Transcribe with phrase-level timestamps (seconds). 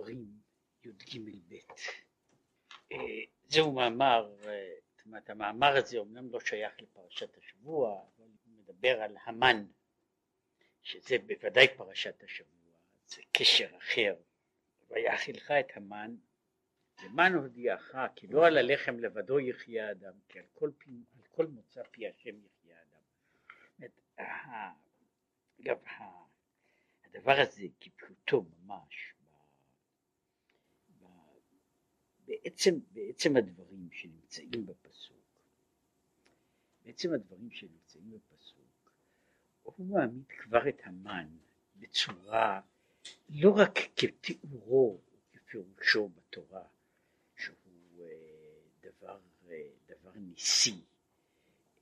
[0.00, 0.26] הדברים
[0.84, 1.54] י"ג-ב.
[2.92, 2.98] אה,
[3.48, 9.02] זהו מאמר, אה, זאת אומרת המאמר הזה אומנם לא שייך לפרשת השבוע, אבל הוא מדבר
[9.02, 9.66] על המן,
[10.82, 12.72] שזה בוודאי פרשת השבוע,
[13.06, 14.16] זה קשר אחר.
[14.90, 16.14] ויאכילך את המן,
[17.04, 21.46] למען הודיעך, כי לא על הלחם לבדו יחיה האדם, כי על כל, פי, על כל
[21.46, 23.00] מוצא פי השם יחיה האדם.
[25.60, 25.78] אגב,
[27.04, 29.14] הדבר הזה כפשוטו ממש,
[32.30, 35.16] בעצם, בעצם הדברים שנמצאים בפסוק,
[36.84, 38.92] בעצם הדברים שנמצאים בפסוק,
[39.62, 41.28] הוא מעמיד כבר את המן
[41.76, 42.60] בצורה
[43.28, 45.00] לא רק כתיאורו
[45.34, 46.64] וכפירושו בתורה,
[47.36, 47.56] שהוא
[48.00, 50.84] אה, דבר, אה, דבר ניסי,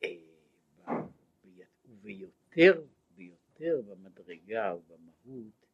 [0.05, 0.09] אה,
[1.85, 2.85] וביותר
[3.17, 5.67] ביותר במדרגה ובמהות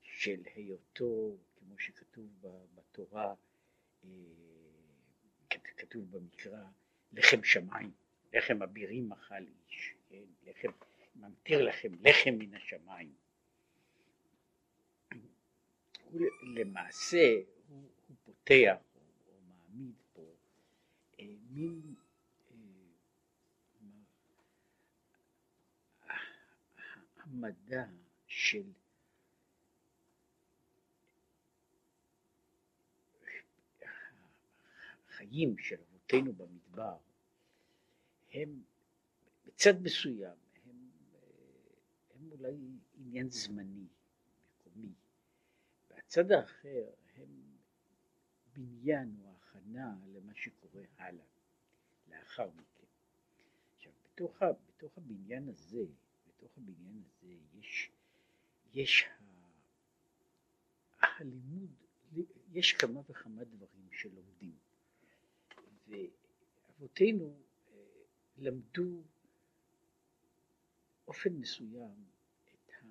[0.00, 2.26] של היותו, כמו שכתוב
[2.74, 3.34] בתורה,
[5.90, 6.64] כתוב במקרא,
[7.12, 7.90] לחם שמיים,
[8.32, 10.24] לחם אבירים אכל איש, כן?
[10.46, 10.68] לחם,
[11.16, 13.14] ממטיר לכם לחם מן השמיים.
[16.04, 17.34] הוא למעשה,
[17.68, 20.34] הוא, הוא פותח או, או מעמיד פה
[21.20, 21.94] אה, מין
[26.10, 26.16] אה,
[27.16, 27.84] המדע
[28.26, 28.72] של
[35.20, 36.96] החיים של אבותינו במדבר
[38.32, 38.62] הם
[39.44, 40.90] בצד מסוים הם,
[42.14, 42.56] הם אולי
[42.94, 43.86] עניין זמני,
[44.50, 44.92] מקומי,
[45.90, 47.28] והצד האחר הם
[48.52, 51.24] בניין או הכנה למה שקורה הלאה,
[52.08, 52.86] לאחר מכן.
[53.76, 55.84] עכשיו בתוך, בתוך הבניין הזה,
[56.28, 57.90] בתוך הבניין הזה יש,
[58.74, 59.08] יש
[61.00, 61.70] הלימוד,
[62.52, 64.69] יש כמה וכמה דברים שלומדים.
[65.90, 67.40] ואבותינו
[67.72, 67.76] אה,
[68.38, 69.02] למדו
[71.08, 72.04] אופן מסוים
[72.54, 72.86] את, ה,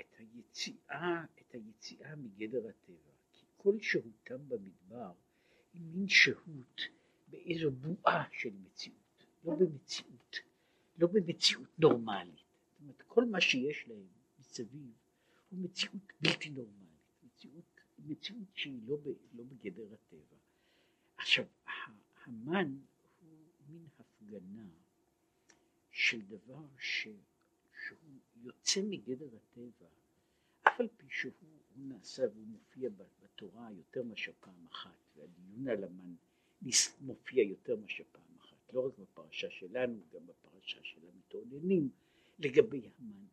[0.00, 5.12] את, היציאה, את היציאה מגדר הטבע, כי כל שהותם במדבר
[5.72, 6.80] היא מין שהות
[7.28, 10.36] באיזו בועה של מציאות, לא במציאות,
[10.98, 12.34] לא במציאות נורמלית.
[12.34, 14.06] זאת אומרת, כל מה שיש להם
[14.38, 14.92] מסביב
[15.50, 20.35] הוא מציאות בלתי נורמלית, מציאות, מציאות שהיא לא, ב, לא בגדר הטבע.
[21.16, 21.44] עכשיו,
[22.24, 22.76] המן
[23.20, 23.38] הוא
[23.68, 24.68] מין הפגנה
[25.90, 27.08] של דבר ש,
[27.86, 29.88] שהוא יוצא מגדר הטבע,
[30.62, 31.32] אף על פי שהוא
[31.76, 32.90] נעשה והוא מופיע
[33.22, 36.14] בתורה יותר מאשר פעם אחת, והדיון על המן
[37.00, 41.90] מופיע יותר מאשר פעם אחת, לא רק בפרשה שלנו, גם בפרשה של המתאוננים
[42.38, 43.26] לגבי המן,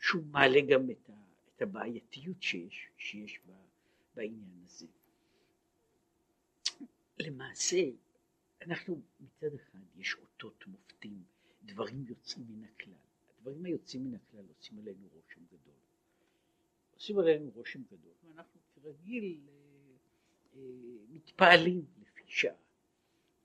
[0.00, 3.40] שהוא מעלה גם את הבעייתיות שיש, שיש
[4.14, 4.86] בעניין הזה.
[7.18, 7.76] למעשה
[8.62, 11.22] אנחנו מצד אחד יש אותות מופתים,
[11.62, 12.94] דברים יוצאים מן הכלל.
[13.38, 15.74] הדברים היוצאים מן הכלל עושים עלינו רושם גדול.
[16.94, 19.54] עושים עלינו רושם גדול, ואנחנו כרגיל אה,
[20.56, 20.60] אה,
[21.08, 22.56] מתפעלים לפי שעה.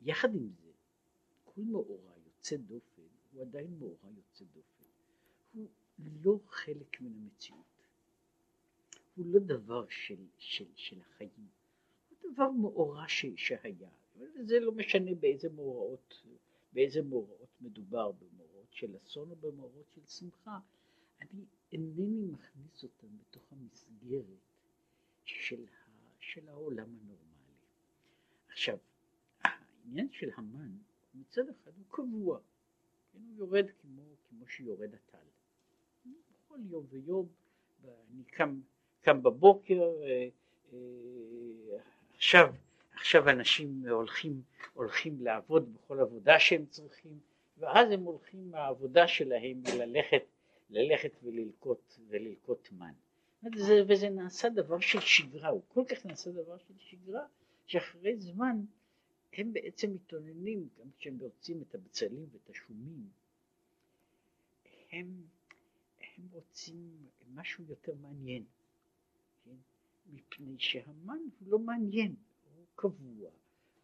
[0.02, 0.72] יחד עם זה,
[1.44, 3.02] כל מאורע יוצא דופן
[3.32, 4.86] הוא עדיין מאורע יוצא דופן.
[5.54, 5.70] הוא
[6.24, 7.66] לא חלק מן המציאות.
[9.16, 11.59] הוא לא דבר של, של, של החיים.
[12.34, 16.24] דבר מאורע שהיה, וזה לא משנה באיזה מאורעות,
[16.74, 20.60] באיזה מאורעות מדובר, במאורעות של אסון או במאורעות של שמחה,
[21.22, 24.24] אני אינני מכניס אותם בתוך המסגרת
[25.24, 27.56] של, ה, של העולם הנורמלי.
[28.48, 28.78] עכשיו,
[29.44, 30.72] העניין של המן,
[31.14, 32.40] מצד אחד הוא קבוע,
[33.12, 35.28] כן, הוא יורד כמו, כמו שיורד הטל.
[36.06, 37.28] בכל יום ויום,
[37.84, 38.62] אני קם,
[39.02, 40.30] קם בבוקר, אה,
[40.74, 40.78] אה,
[42.20, 42.54] עכשיו,
[42.94, 44.42] עכשיו אנשים הולכים,
[44.74, 47.20] הולכים לעבוד בכל עבודה שהם צריכים,
[47.58, 50.24] ואז הם הולכים מהעבודה שלהם ללכת,
[50.70, 52.94] ללכת וללקוט, וללקוט מן.
[53.56, 57.26] וזה, וזה נעשה דבר של שגרה, הוא כל כך נעשה דבר של שגרה,
[57.66, 58.58] שאחרי זמן
[59.34, 63.10] הם בעצם מתאוננים, גם כשהם רוצים את הבצלים ואת השומים,
[64.92, 65.08] הם,
[66.18, 66.90] הם רוצים
[67.34, 68.44] משהו יותר מעניין.
[70.14, 72.16] מפני שהמן הוא לא מעניין,
[72.56, 73.30] הוא קבוע,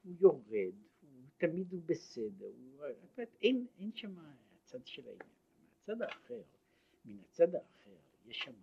[0.04, 2.86] הוא יורד, הוא תמיד הוא בסדר, הוא,
[3.42, 4.16] אין, אין שם
[4.56, 5.36] הצד של העניין.
[5.88, 6.42] מהצד האחר,
[7.06, 7.96] מן הצד האחר,
[8.26, 8.54] יש שם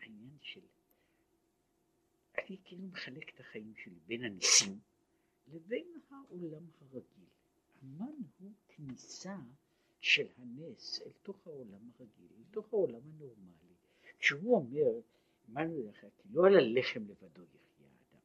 [0.00, 0.60] העניין של,
[2.38, 4.78] אני כאילו מחלק את החיים שלי בין הניסים
[5.46, 7.28] לבין העולם הרגיל.
[7.82, 9.36] המן הוא כניסה
[10.00, 13.74] של הנס אל תוך העולם הרגיל, אל תוך העולם הנורמלי.
[14.18, 15.00] כשהוא אומר,
[15.50, 18.22] אמרנו לך, כי לא על הלחם לבדו יחיה האדם,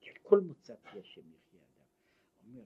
[0.00, 1.86] כי על כל מוצא פי השם יחיה האדם.
[2.46, 2.64] אומר,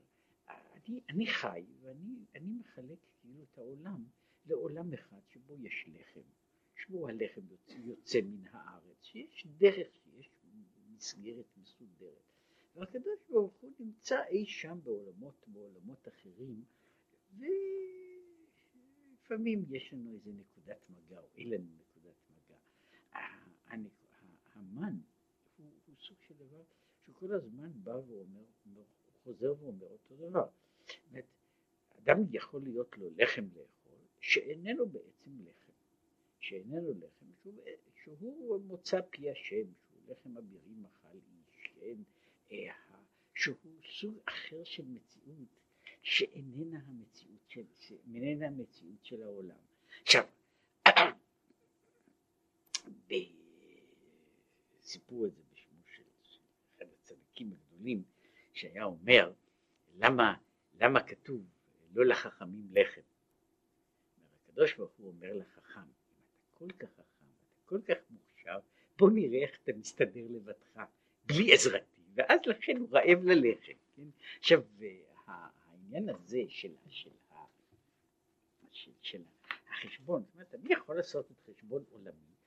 [0.89, 4.05] אני, אני חי ואני מחלק כאילו את העולם
[4.47, 6.29] לעולם אחד שבו יש לחם,
[6.77, 10.31] שבו הלחם יוצא, יוצא מן הארץ, שיש דרך, שיש
[10.99, 12.29] מסגרת מסודרת.
[12.75, 16.65] והקדוש ברוך הוא נמצא אי שם בעולמות, בעולמות אחרים,
[19.19, 21.88] ולפעמים יש לנו איזה נקודת מגע, או אין לנו.
[24.55, 24.97] המן
[25.57, 26.63] הוא, הוא סוג של דבר
[27.07, 28.45] שכל הזמן בא ואומר,
[28.75, 28.85] הוא
[29.25, 30.49] חוזר ואומר אותו דבר.
[31.13, 31.25] זאת
[31.99, 35.73] אדם יכול להיות לו לחם לאכול, שאיננו בעצם לחם,
[36.41, 37.63] שאיננו לחם, שהוא,
[38.03, 42.03] שהוא מוצא פי השם, שהוא לחם אבירים אכל איש, כן,
[43.35, 45.49] שהוא סוג אחר של מציאות
[46.03, 49.57] שאיננה המציאות של, שאיננה המציאות של העולם.
[50.03, 50.25] עכשיו,
[54.89, 56.03] סיפרו את זה בשמו של
[56.77, 58.03] אחד הצדיקים הגדולים,
[58.53, 59.33] שהיה אומר,
[59.99, 60.37] למה,
[60.81, 61.45] למה כתוב
[61.95, 63.01] לא לחכמים לחם?
[64.45, 65.87] הקדוש ברוך הוא אומר לחכם, אם
[66.21, 68.59] אתה כל כך חכם, אתה כל כך מוכשר,
[68.99, 70.81] בוא נראה איך אתה מסתדר לבדך,
[71.27, 73.73] בלי עזרתי, ואז לכן הוא רעב ללחם.
[73.97, 74.03] כן?
[74.39, 74.63] עכשיו,
[75.27, 77.11] העניין הזה של, של,
[78.73, 79.23] של, של
[79.69, 82.38] החשבון, זאת אומרת, אני יכול לעשות את חשבון עולמי,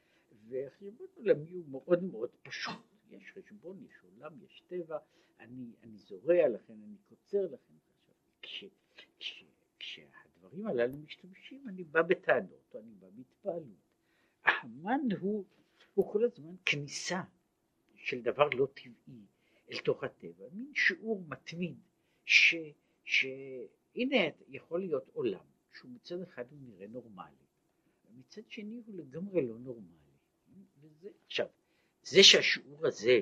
[0.48, 2.74] וחשבון עולמי הוא מאוד מאוד פשוט.
[3.10, 4.98] יש חשבון, יש עולם, יש טבע,
[5.40, 7.74] אני, אני זורע לכן, אני קוצר לכן.
[8.42, 8.66] כש,
[9.20, 9.44] כש,
[9.80, 13.82] כשהדברים הללו משתמשים, אני בא בטענות, אני בא בהתפעלות.
[14.44, 15.46] המן הוא,
[15.94, 17.22] הוא כל הזמן כניסה
[17.96, 19.26] של דבר לא טבעי
[19.72, 21.78] אל תוך הטבע, מין שיעור מתמיד,
[23.04, 27.46] שהנה יכול להיות עולם שהוא מצד אחד הוא נראה נורמלי,
[28.06, 30.01] ומצד שני הוא לגמרי לא נורמלי.
[30.82, 31.48] וזה, עכשיו,
[32.04, 33.20] זה שהשיעור הזה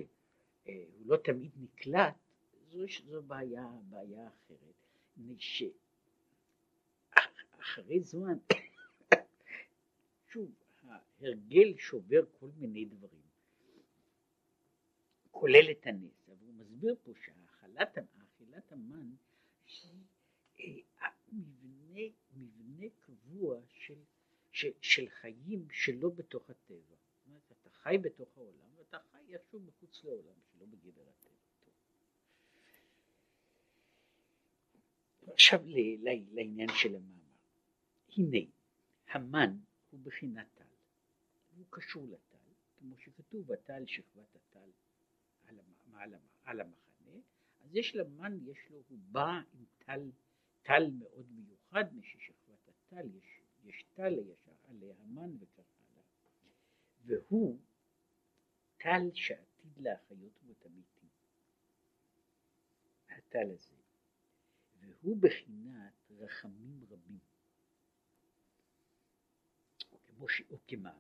[0.68, 2.16] אה, הוא לא תמיד נקלט,
[2.72, 4.80] זו, זו בעיה, בעיה אחרת.
[7.60, 8.38] שאחרי זמן,
[10.28, 10.52] שוב,
[10.84, 13.22] ההרגל שובר כל מיני דברים,
[15.32, 17.98] כולל את הנס, אבל הוא מסביר פה שאכילת
[18.72, 19.10] המן
[20.58, 22.02] היא אה, מבנה,
[22.34, 24.00] מבנה קבוע של,
[24.52, 26.99] של, של חיים שלא בתוך הטבע.
[27.84, 31.40] חי בתוך העולם ואתה חי איכשהו מחוץ לעולם שלא בגדר הטבע.
[35.34, 35.60] עכשיו
[36.32, 37.20] לעניין של המאמר.
[38.18, 38.52] הנה,
[39.08, 39.58] המן
[39.90, 40.64] הוא בחינת טל.
[41.58, 44.70] הוא קשור לטל, כמו שכתוב הטל שכבת הטל
[45.48, 45.60] על,
[45.94, 47.20] על, על המחנה,
[47.62, 50.12] אז יש למן, יש לו, הוא בא עם טל,
[50.62, 54.14] טל מאוד מיוחד, מששכבת הטל יש, יש טל
[54.68, 56.04] עליה המן וכך הלאה.
[57.06, 57.60] והוא
[58.80, 61.10] הטל שעתיד להחיות בו את המתים.
[63.10, 63.76] הטל הזה.
[64.80, 67.20] והוא בחינת רחמים רבים.
[70.06, 70.42] כמו ש...
[70.50, 71.00] או כמאמר,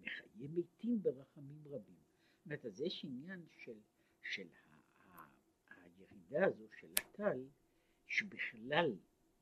[0.00, 1.96] מחיי מתים ברחמים רבים.
[2.36, 3.78] זאת אומרת, אז יש עניין של,
[4.22, 4.48] של
[5.00, 5.26] ה,
[5.68, 7.44] הירידה הזו של הטל,
[8.06, 8.96] שבכלל,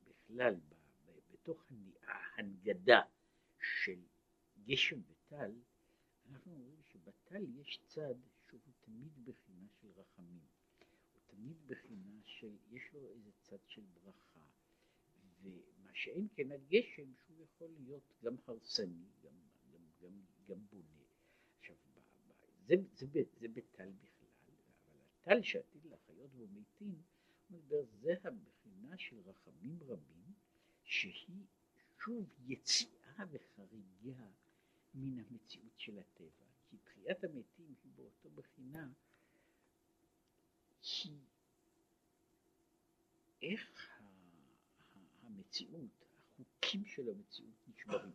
[0.07, 0.75] בכלל, ב,
[1.31, 1.71] בתוך
[2.03, 3.01] ההנגדה
[3.59, 3.99] של
[4.65, 5.51] גשם וטל,
[6.31, 8.15] אנחנו אומרים שבטל יש צד
[8.47, 10.45] שהוא תמיד בחינה של רחמים,
[11.13, 14.47] הוא תמיד בחינה של, יש לו איזה צד של ברכה,
[15.41, 19.33] ומה שאין כן הגשם שהוא יכול להיות גם הרסני, גם,
[19.71, 21.03] גם, גם, גם בונה.
[21.59, 21.75] עכשיו,
[22.65, 24.27] זה, זה, זה, זה בטל בכלל,
[24.85, 27.01] אבל הטל שעתיד לחיות בו מתים,
[28.01, 30.33] זה הבחינה של רחמים רבים,
[30.83, 31.45] שהיא
[31.99, 34.27] שוב יציאה וחריגה
[34.93, 36.52] מן המציאות של הטבע.
[36.73, 38.87] כי תחיית המתים היא באותו בחינה
[41.03, 41.19] היא
[43.41, 43.89] איך
[45.23, 48.11] המציאות, החוקים של המציאות נשברים.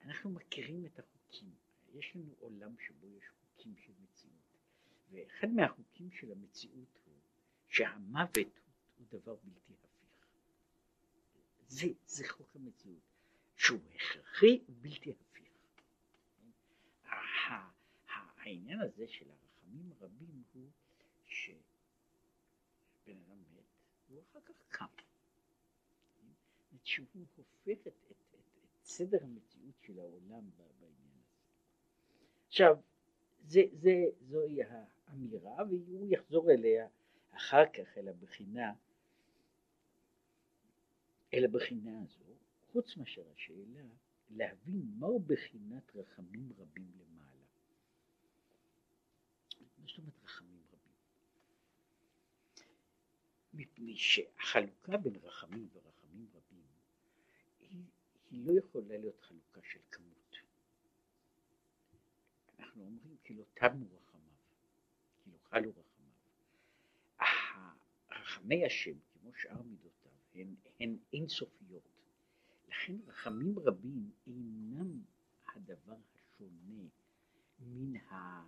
[0.00, 1.54] אנחנו מכירים את החוקים,
[1.94, 4.56] יש לנו עולם שבו יש חוקים של מציאות,
[5.10, 7.14] ואחד מהחוקים של המציאות הוא
[7.68, 8.60] שהמוות
[8.96, 10.26] הוא דבר בלתי הפיך.
[11.68, 13.02] זה, זה חוק המציאות,
[13.56, 15.32] שהוא הכרחי ובלתי הפיך.
[18.36, 20.70] העניין הזה של הרחמים הרבים הוא
[21.26, 21.56] שבן
[23.06, 23.64] אדם מת
[24.08, 24.86] והוא אחר כך קם.
[26.84, 28.12] שהוא הופך את, את, את,
[28.74, 31.32] את סדר המציאות של העולם בעניין הזה.
[32.48, 32.76] עכשיו,
[33.46, 33.90] זה, זה,
[34.20, 36.88] זוהי האמירה והוא יחזור אליה
[37.30, 38.72] אחר כך אל הבחינה,
[41.34, 42.34] אל הבחינה הזו,
[42.72, 43.88] חוץ מאשר השאלה
[44.30, 47.11] להבין מהו בחינת רחמים רבים למעלה.
[49.82, 50.94] מה זאת אומרת רחמים רבים?
[53.54, 56.64] מפני שהחלוקה בין רחמים ורחמים רבים
[57.60, 57.84] היא,
[58.30, 60.36] היא לא יכולה להיות חלוקה של כמות.
[62.58, 64.34] אנחנו אומרים כי לא תמו רחמיו,
[65.24, 65.92] כי לא חלו רחמיו.
[68.10, 71.88] רחמי השם, כמו שאר מידותיו, הן, הן אינסופיות.
[72.68, 75.02] לכן רחמים רבים אינם
[75.54, 76.88] הדבר השונה
[77.60, 78.42] מן, ה,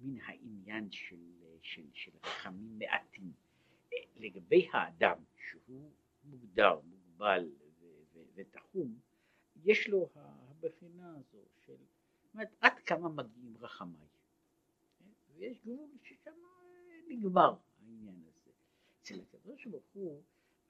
[0.00, 1.16] מן העניין של,
[1.62, 3.32] של, של רחמים מעטים.
[4.16, 5.90] לגבי האדם שהוא
[6.24, 7.50] מוגדר, מוגבל
[8.34, 8.98] ותחום,
[9.64, 11.76] יש לו הבחינה הזו של,
[12.22, 14.08] זאת אומרת, עד כמה מגיעים רחמיי.
[15.34, 16.30] ויש גבול ששם
[17.08, 18.50] נגמר העניין הזה.
[19.02, 20.22] אצל הקדוש ברוך הוא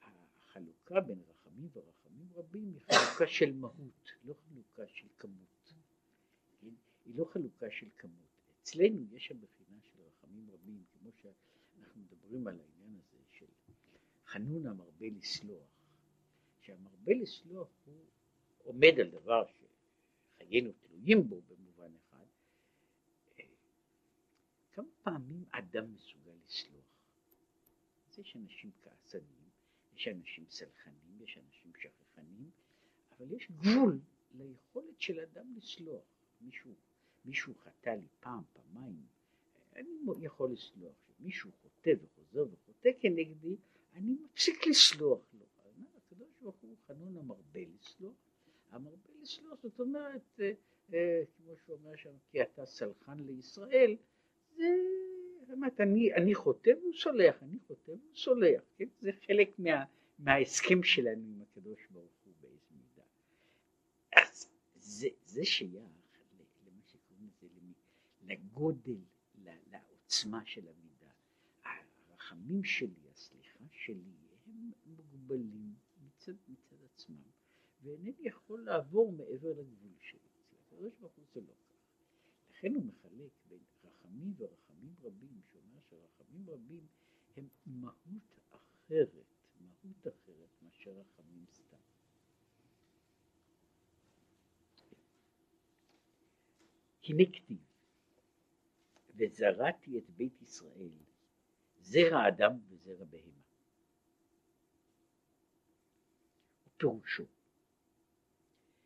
[0.03, 5.75] החלוקה בין רחמים ורחמים רבים היא חלוקה של מהות, לא חלוקה של כמות.
[6.61, 6.69] כן?
[7.05, 8.30] היא לא חלוקה של כמות.
[8.63, 13.47] אצלנו יש הבחינה של רחמים רבים, כמו שאנחנו מדברים על העניין הזה של
[14.27, 15.69] חנון המרבה לסלוח,
[16.61, 18.05] שהמרבה לסלוח הוא
[18.65, 22.27] עומד על דבר שחיינו תלויים בו במובן אחד.
[24.73, 26.85] כמה פעמים אדם מסוגל לסלוח?
[28.09, 29.49] אז יש אנשים כעסנים,
[29.95, 32.51] יש אנשים סלחנים, יש אנשים שכחנים,
[33.11, 34.01] אבל יש גבול
[34.35, 36.03] ליכולת של אדם לסלוח.
[36.41, 36.75] מישהו,
[37.25, 39.07] מישהו חטא לי פעם, פעמיים,
[39.77, 40.95] אני יכול לסלוח.
[41.21, 43.57] מישהו חוטא וחוזר וחוטא כנגדי,
[43.95, 45.47] אני מפסיק לסלוח לו.
[45.97, 48.15] הקדוש ברוך הוא חנון המרבה לסלוח.
[48.71, 50.53] המרבה לסלוח זאת אומרת, אה,
[50.95, 53.97] אה, כמו שהוא אומר שם, כי אתה סלחן לישראל,
[54.57, 54.65] זה
[55.49, 58.89] באמת, אני, אני חוטא והוא סולח, אני חוטא והוא סולח, כן?
[59.01, 59.85] זה חלק מה,
[60.19, 63.03] מההסכם שלנו עם הקדוש ברוך הוא באיזה מידה.
[64.17, 66.00] אז זה, זה שייך
[68.31, 69.01] לגודל,
[69.71, 71.11] לעוצמה של המידה.
[71.65, 74.15] הרחמים שלי, הסליחה שלי,
[74.47, 77.31] הם מוגבלים מצד, מצד עצמם,
[77.83, 80.21] ואינני יכול לעבור מעבר לגבול שלי.
[80.67, 81.77] הקדוש ברוך הוא זה לא כך.
[82.51, 86.87] לכן הוא מחלק בין רחמים ורחמים רבים, שאומר שרחמים רבים
[87.37, 91.77] הם מהות אחרת, מהות אחרת מאשר רחמים סתם.
[97.05, 97.70] הנה כתיב,
[99.21, 100.91] וזרעתי את בית ישראל,
[101.81, 103.41] זרע אדם וזרע בהמה.
[106.77, 107.25] פירושו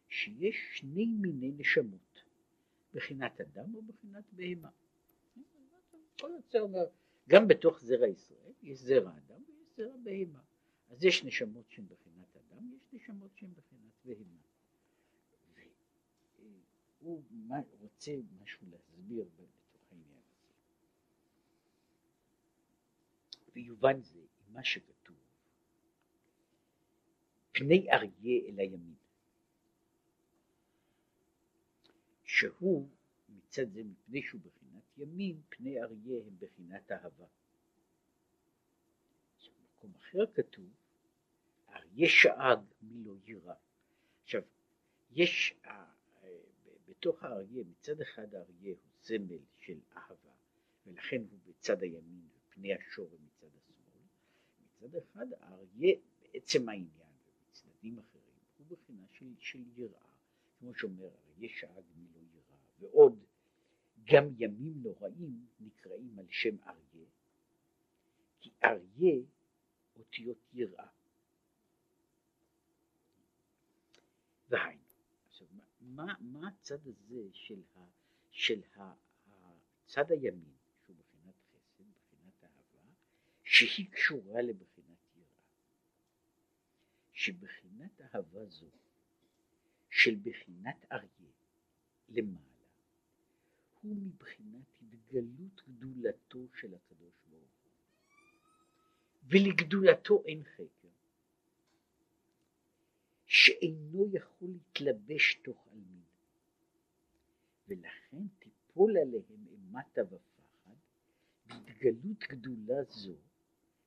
[0.08, 2.22] שיש שני מיני נשמות,
[2.94, 4.70] בחינת אדם ובחינת בהמה.
[7.28, 10.42] גם בתוך זרע ישראל יש זרע אדם ויש זרע בהמה.
[10.90, 14.44] אז יש נשמות שהן בחינת אדם, יש נשמות שהן בחינת בהמה.
[17.04, 17.22] והוא
[17.80, 18.12] רוצה
[18.42, 20.48] משהו להסביר בתוך העניין הזה.
[23.54, 25.16] ויובן זה עם מה שכתוב,
[27.52, 28.94] פני אריה אל הימין.
[32.24, 32.88] שהוא
[33.28, 37.26] מצד זה מפני שהוא בחינת ימין, פני אריה הם בחינת אהבה.
[39.84, 40.68] במקום אחר כתוב,
[41.68, 43.54] אריה שאג מי לא יירא.
[44.22, 44.42] עכשיו,
[45.10, 45.84] יש אה,
[46.88, 50.32] בתוך האריה, מצד אחד האריה הוא סמל של אהבה,
[50.86, 54.02] ולכן הוא בצד הימין ופני השור מצד השמאל.
[54.60, 58.24] מצד אחד האריה בעצם העניין ובצדדים אחרים
[58.56, 60.06] הוא בחינה של, של יראה,
[60.58, 63.24] כמו שאומר אריה שאג מי לא יירא, ועוד
[64.04, 67.06] גם ימים נוראים נקראים על שם אריה,
[68.40, 69.22] כי אריה
[69.96, 70.88] אותיות יראה.
[75.28, 75.46] עכשיו
[75.80, 77.80] מה, מה הצד הזה של, ה,
[78.30, 78.94] של ה,
[79.84, 82.90] הצד הימין, שהוא בחינת חסד, בחינת אהבה,
[83.54, 85.26] שהיא קשורה לבחינת יראה.
[87.12, 88.66] שבחינת אהבה זו
[89.90, 91.32] של בחינת אריה
[92.08, 92.68] למעלה
[93.80, 97.72] הוא מבחינת התגלות גדולתו של הקדוש ברוך הוא.
[99.24, 100.88] ולגדולתו אין חקר,
[103.26, 106.04] שאינו יכול להתלבש תוך עלמין,
[107.68, 110.76] ולכן תיפול עליהם אימתה ופחד,
[111.46, 113.16] בהתגלות גדולה זו,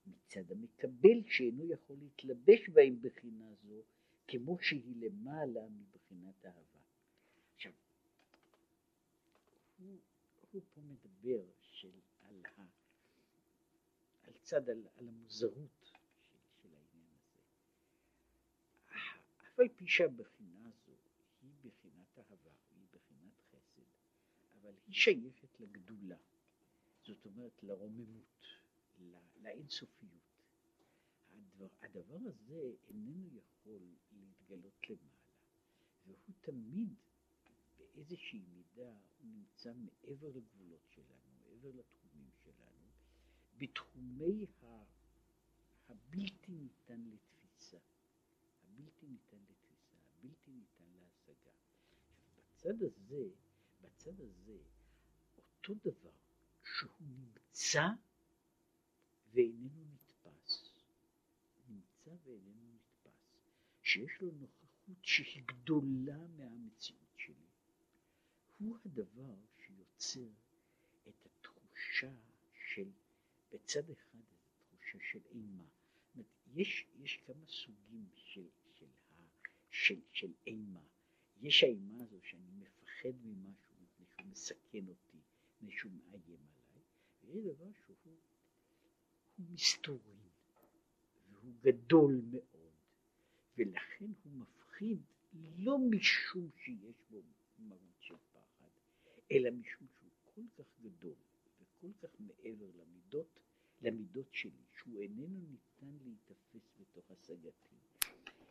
[0.07, 3.83] מצד המקבל שאינו יכול להתלבש בהם בחינה זו,
[4.27, 6.79] כמו שהיא למעלה מבחינת אהבה.
[7.55, 7.71] עכשיו,
[9.77, 9.97] הוא,
[10.51, 12.61] הוא פה מדבר של, על, ה,
[14.23, 15.97] על צד, על, על המוזרות של,
[16.61, 17.39] של העניין הזה.
[19.47, 20.91] אף על פי שהבחינה הזו
[21.41, 23.81] היא בחינה אהבה, היא בחינת חסד,
[24.53, 26.17] אבל היא שייכת לגדולה,
[27.03, 28.37] זאת אומרת לרוממות,
[29.35, 30.27] לאינסופיות.
[31.57, 35.37] הדבר, הדבר הזה איננו יכול להתגלות למעלה,
[36.05, 36.93] והוא תמיד
[37.77, 42.87] באיזושהי מידה הוא נמצא מעבר לגבולות שלנו, מעבר לתחומים שלנו,
[43.57, 44.83] בתחומי ה,
[45.87, 47.77] הבלתי ניתן לתפיסה,
[48.63, 51.51] הבלתי ניתן לתפיסה, הבלתי ניתן להשגה.
[52.35, 53.29] בצד הזה,
[53.81, 54.57] בצד הזה,
[55.37, 56.15] אותו דבר
[56.63, 57.87] שהוא נמצא
[59.34, 60.69] ואיננו נתפס,
[61.69, 63.39] נמצא ואיננו נתפס,
[63.84, 67.48] שיש לו נוכחות שהיא גדולה מהמציאות שלי,
[68.60, 70.29] הוא הדבר שיוצר
[71.07, 72.13] את התחושה
[72.53, 72.89] של,
[73.51, 74.19] בצד אחד,
[74.74, 75.63] התחושה של אימה.
[76.53, 78.86] יש, יש כמה סוגים של, של,
[79.69, 80.84] של, של אימה.
[81.41, 85.17] יש האימה הזו שאני מפחד ממשהו, מפני שהוא מסכן אותי,
[85.55, 86.84] מפני שהוא מאיים עליי,
[87.24, 88.15] ויש דבר שהוא
[89.38, 90.17] הוא מסתורי,
[91.32, 92.74] והוא גדול מאוד,
[93.58, 95.00] ולכן הוא מפחיד
[95.58, 97.22] לא משום שיש בו
[97.60, 98.70] מהות של פחד,
[99.32, 101.15] אלא משום שהוא כל כך גדול
[101.60, 103.39] וכל כך מעבר למידות,
[103.82, 107.75] למידות שלי, שהוא איננו ניתן להיתפס בתוך השגתי.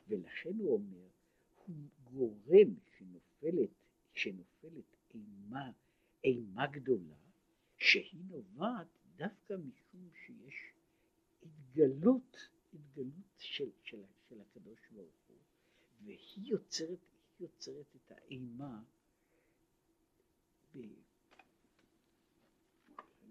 [0.09, 1.09] ולכן הוא אומר,
[1.57, 3.71] הוא גורם שנופלת,
[4.15, 5.71] שנופלת אימה,
[6.25, 7.17] אימה גדולה,
[7.79, 10.76] שהיא נובעת דווקא משום שיש
[11.47, 12.37] התגלות,
[12.75, 15.37] התגלות של, של, של הקדוש ברוך הוא,
[16.05, 16.99] והיא יוצרת,
[17.41, 18.83] יוצרת את האימה
[20.77, 20.79] ב...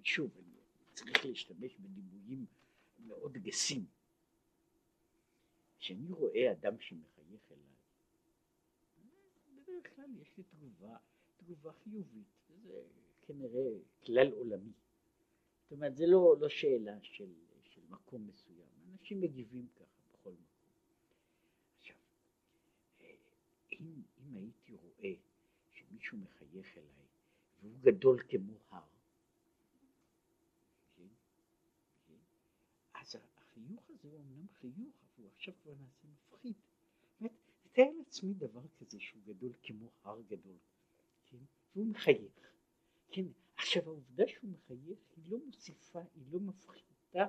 [0.03, 0.55] שוב, אני
[0.93, 2.45] צריך להשתמש בדימויים
[2.99, 3.85] מאוד גסים.
[5.79, 7.75] כשאני רואה אדם שמחייך אליי,
[9.55, 10.97] בדרך כלל יש לי תגובה,
[11.37, 12.83] תגובה חיובית, וזה
[13.27, 13.69] כנראה
[14.05, 14.71] כלל עולמי.
[15.63, 17.33] זאת אומרת, זה לא, לא שאלה של,
[17.89, 20.69] מקום מסוים, אנשים מגיבים ככה בכל מקום.
[21.77, 21.95] עכשיו,
[23.71, 25.13] אם, אם הייתי רואה
[25.71, 27.05] שמישהו מחייך אליי
[27.61, 28.87] והוא גדול כמו הר,
[30.95, 31.07] כן?
[32.07, 32.13] כן?
[32.93, 36.55] אז החיוך הזה הוא אמנם חיוך, אבל הוא עכשיו כבר נעשה מפחיד.
[37.75, 40.57] תאר לעצמי דבר כזה שהוא גדול כמו הר גדול,
[41.25, 41.37] כן?
[41.75, 42.51] והוא מחייך.
[43.11, 47.25] כן, עכשיו העובדה שהוא מחייך היא לא מוסיפה, היא לא מפחיתה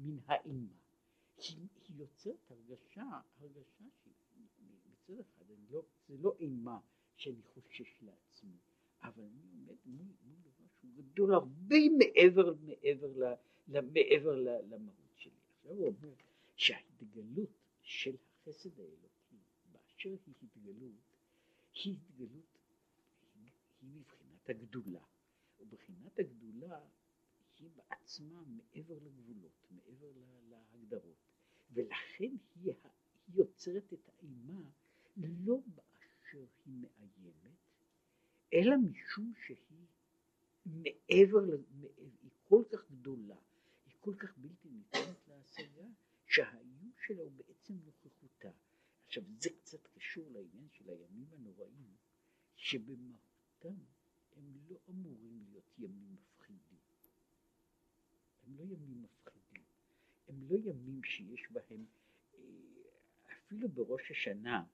[0.00, 0.74] מן האימה.
[1.36, 3.04] היא, היא יוצרת הרגשה,
[3.38, 6.78] הרגשה שמצד אחד לא, זה לא אימה
[7.16, 8.58] שאני חושש לעצמי,
[9.02, 10.38] אבל אני עומד מול, מול
[10.80, 13.34] שהוא גדול הרבה מעבר, מעבר, ל,
[13.68, 15.32] ל, מעבר ל, למהות שלי.
[15.62, 16.14] עכשיו הוא אומר
[16.54, 17.50] שההתגלות
[17.82, 19.36] של החסד האלוקי
[19.72, 20.92] באשר היא התגלות,
[21.74, 22.58] היא התגלות,
[23.82, 25.04] היא מבחינת הגדולה.
[25.60, 26.80] ובחינת הגדולה
[27.60, 30.12] היא בעצמה מעבר לגבולות, מעבר
[30.48, 31.16] להגדרות,
[31.72, 32.72] ולכן היא,
[33.26, 34.62] היא יוצרת את האימה
[35.16, 37.58] לא באשר היא מאיימת,
[38.52, 39.86] אלא משום שהיא
[40.66, 41.52] מעבר,
[41.96, 43.36] היא כל כך גדולה,
[43.86, 45.86] היא כל כך בלתי ניתנת להשגה,
[46.26, 48.50] שהאיום שלה הוא בעצם נוכחותה.
[49.06, 51.94] עכשיו זה קצת קשור לעניין של הימים הנוראים,
[52.56, 53.74] שבמהותם
[54.36, 56.89] הם לא אמורים להיות ימים מפחידים.
[58.50, 59.62] הם לא ימים מפחידים.
[60.28, 61.86] הם לא ימים שיש בהם,
[62.34, 62.40] אה,
[63.32, 64.64] אפילו בראש השנה,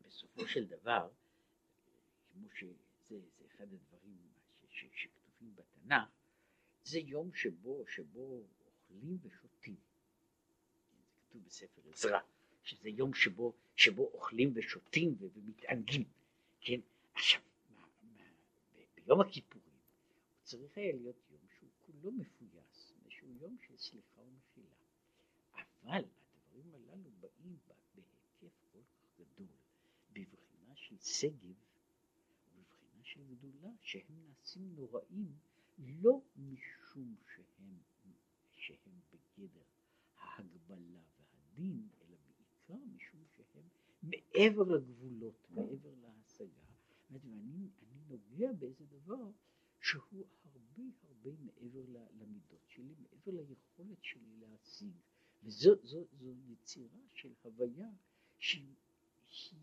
[0.00, 1.10] בסופו של דבר,
[2.32, 2.74] כמו שזה
[3.08, 4.16] זה אחד הדברים
[4.62, 6.08] ש, ש, שכתובים בתנ"ך,
[6.84, 9.76] זה יום שבו, שבו אוכלים ושותים.
[10.96, 12.20] זה כתוב בספר עזרא,
[12.62, 16.04] שזה יום שבו, שבו אוכלים ושותים ומתענגים.
[16.60, 16.80] כן?
[17.14, 17.40] עכשיו,
[18.94, 21.43] ביום הכיפורים הוא צריך היה להיות יום
[22.04, 24.74] כולו מפויס, שהוא יום של סליחה ומחילה.
[25.52, 27.58] אבל הדברים הללו באים
[27.94, 29.46] בהיקף כל כך גדול,
[30.12, 31.54] בבחינה של שגב
[32.54, 35.32] ובבחינה של גדולה, שהם נעשים נוראים
[35.78, 37.78] לא משום שהם,
[38.54, 39.62] שהם בגדר
[40.16, 43.68] ההגבלה והדין, אלא בעיקר משום שהם
[44.02, 46.64] מעבר לגבולות, מעבר להשגה.
[47.10, 47.68] ואני
[48.08, 49.30] נוגע באיזה דבר
[49.80, 50.82] שהוא הרבה
[51.24, 51.84] הרבה מעבר
[52.20, 54.92] למידות שלי, מעבר ליכולת שלי להשיג.
[55.42, 57.88] וזו זו, זו יצירה של הוויה
[58.38, 58.74] שהיא
[59.28, 59.60] היא,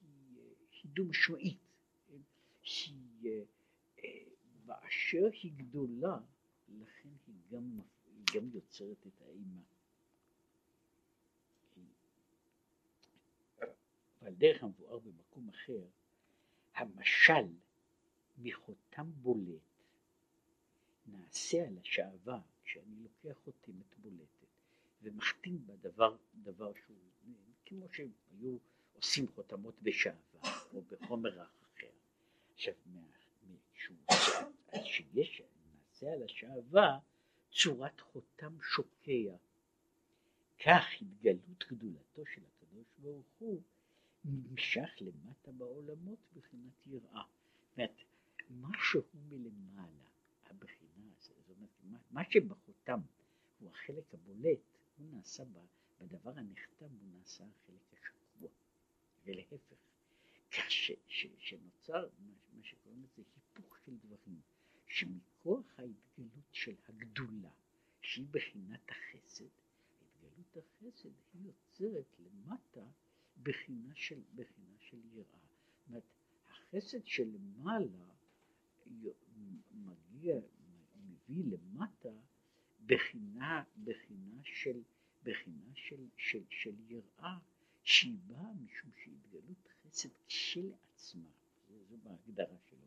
[0.00, 1.58] היא, היא דו-משמעית,
[2.62, 3.30] שהיא
[3.98, 4.24] אה,
[4.64, 6.18] באשר היא גדולה,
[6.68, 9.62] לכן היא גם, היא גם יוצרת את האימה.
[14.22, 15.86] ועל דרך המבואר במקום אחר,
[16.74, 17.46] המשל
[18.38, 19.71] מחותם בולט
[21.12, 24.46] נעשה על השעווה כשאני לוקח חותמת בולטת
[25.02, 26.96] ומחתים בה דבר, דבר שהוא
[27.72, 28.56] כמו שהיו
[28.92, 31.86] עושים חותמות בשעווה או בחומר רך אחר.
[32.54, 32.74] עכשיו,
[34.84, 35.42] שיש,
[35.74, 36.98] נעשה על השעווה
[37.52, 39.36] צורת חותם שוקע.
[40.64, 43.62] כך התגלות גדולתו של הקדוש ברוך הוא
[44.24, 47.22] נמשך למטה בעולמות בחינת יראה.
[47.22, 48.02] זאת אומרת,
[48.50, 50.08] משהו מלמעלה,
[50.50, 51.70] הבחינה, הזאת, זאת אומרת,
[52.10, 53.00] מה שבחותם
[53.58, 54.58] הוא החלק הבולט,
[54.96, 55.42] הוא נעשה
[56.00, 58.48] בדבר הנחתם, הוא נעשה החלק השקוע,
[59.24, 59.74] ולהפך.
[60.50, 60.64] כך
[61.38, 62.08] שנוצר
[62.52, 64.40] מה שקוראים לזה היפוך של דברים,
[64.86, 67.50] שמכוח ההתגלות של הגדולה,
[68.00, 69.44] שהיא בחינת החסד,
[70.00, 72.86] התגלות החסד היא יוצרת למטה
[73.42, 75.24] בחינה של, בחינה של יראה.
[75.24, 76.04] זאת אומרת,
[76.46, 78.12] החסד שלמעלה
[79.72, 80.40] מגיע,
[80.94, 82.12] מביא למטה
[82.92, 84.82] בחינה, בחינה של,
[85.22, 87.38] בחינה של, של, של יראה
[87.82, 91.28] שהיא באה משום שהתגלות חסד כשלעצמה,
[91.88, 92.86] זו בהגדרה שלו.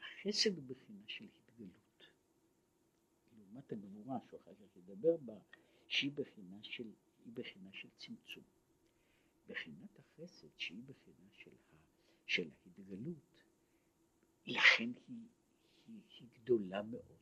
[0.00, 2.06] החסד הוא בחינה של התגלות.
[3.38, 5.38] לעומת הגבורה שהוא אחר כך ידבר בה,
[5.88, 6.62] שהיא בחינה
[7.72, 8.44] של צמצום.
[9.48, 11.76] בחינת החסד שהיא בחינה של, ה,
[12.26, 13.42] של ההתגלות,
[14.46, 15.26] לכן היא,
[15.86, 17.20] היא, היא גדולה מאוד.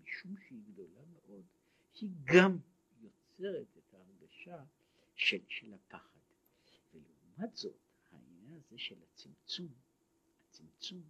[0.00, 1.44] משום שהיא גדולה מאוד,
[2.00, 2.58] היא גם
[3.00, 4.64] יוצרת את ההרגשה
[5.32, 6.18] של, של הפחד.
[6.94, 7.76] ולעומת זאת,
[8.10, 9.74] העניין הזה של הצמצום,
[10.48, 11.02] הצמצום,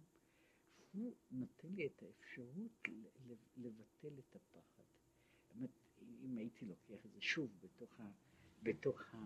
[0.91, 2.87] הוא נותן לי את האפשרות
[3.57, 4.83] לבטל את הפחד.
[5.49, 5.69] באמת,
[6.01, 8.11] אם הייתי לוקח את זה שוב בתוך, ה,
[8.63, 9.17] בתוך ה,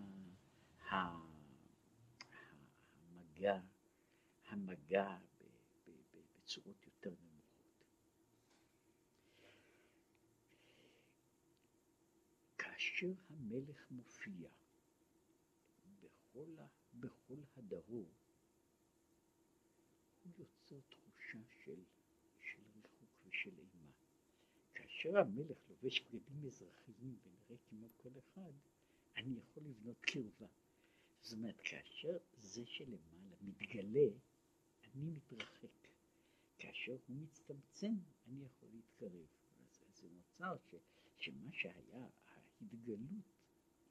[0.94, 1.18] ה,
[3.00, 3.60] המגע,
[4.48, 5.18] המגע
[6.44, 7.84] בצורות יותר נמוכות.
[12.58, 14.48] כאשר המלך מופיע
[17.00, 17.36] בכל,
[17.68, 18.08] הדרור,
[20.24, 21.82] הוא יוצר תחושה של,
[22.40, 23.90] של ריחוק ושל אימה.
[24.74, 28.52] כאשר המלך לובש בגדים אזרחיים ונראה כמו כל אחד,
[29.16, 30.46] אני יכול לבנות קרבה.
[31.22, 34.08] זאת אומרת, כאשר זה שלמעלה מתגלה,
[34.84, 35.88] אני מתרחק.
[36.58, 37.94] כאשר הוא מצטמצם,
[38.28, 39.26] אני יכול להתקרב.
[39.60, 40.74] אז זה נוצר ש,
[41.18, 42.06] שמה שהיה,
[42.60, 43.00] ההתגלות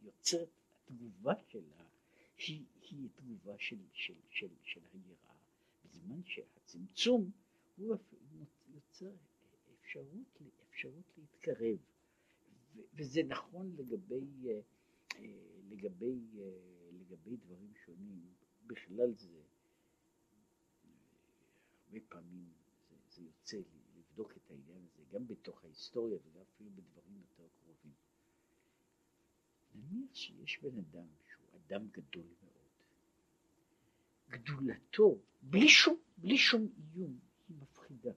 [0.03, 0.49] יוצרת,
[0.87, 1.83] התגובה שלה
[2.37, 5.35] היא, היא תגובה של, של, של, של היראה,
[5.85, 7.31] בזמן שהצמצום
[7.77, 7.95] הוא
[8.67, 9.15] יוצר
[9.73, 11.77] אפשרות, אפשרות להתקרב.
[12.93, 14.61] וזה נכון לגבי, אה,
[15.69, 16.21] לגבי,
[16.91, 18.33] לגבי דברים שונים,
[18.67, 19.41] בכלל זה,
[21.85, 22.49] הרבה פעמים
[22.89, 27.47] זה, זה יוצא לי לבדוק את העניין הזה גם בתוך ההיסטוריה וגם אפילו בדברים יותר
[27.63, 27.93] קרובים.
[29.75, 31.07] נניח שיש בן אדם
[31.55, 32.57] אדם גדול מאוד,
[34.29, 38.11] גדולתו, בלי שום, בלי שום איום, היא מפחידה.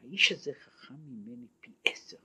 [0.00, 2.16] האיש הזה חכם ממני פי עשר.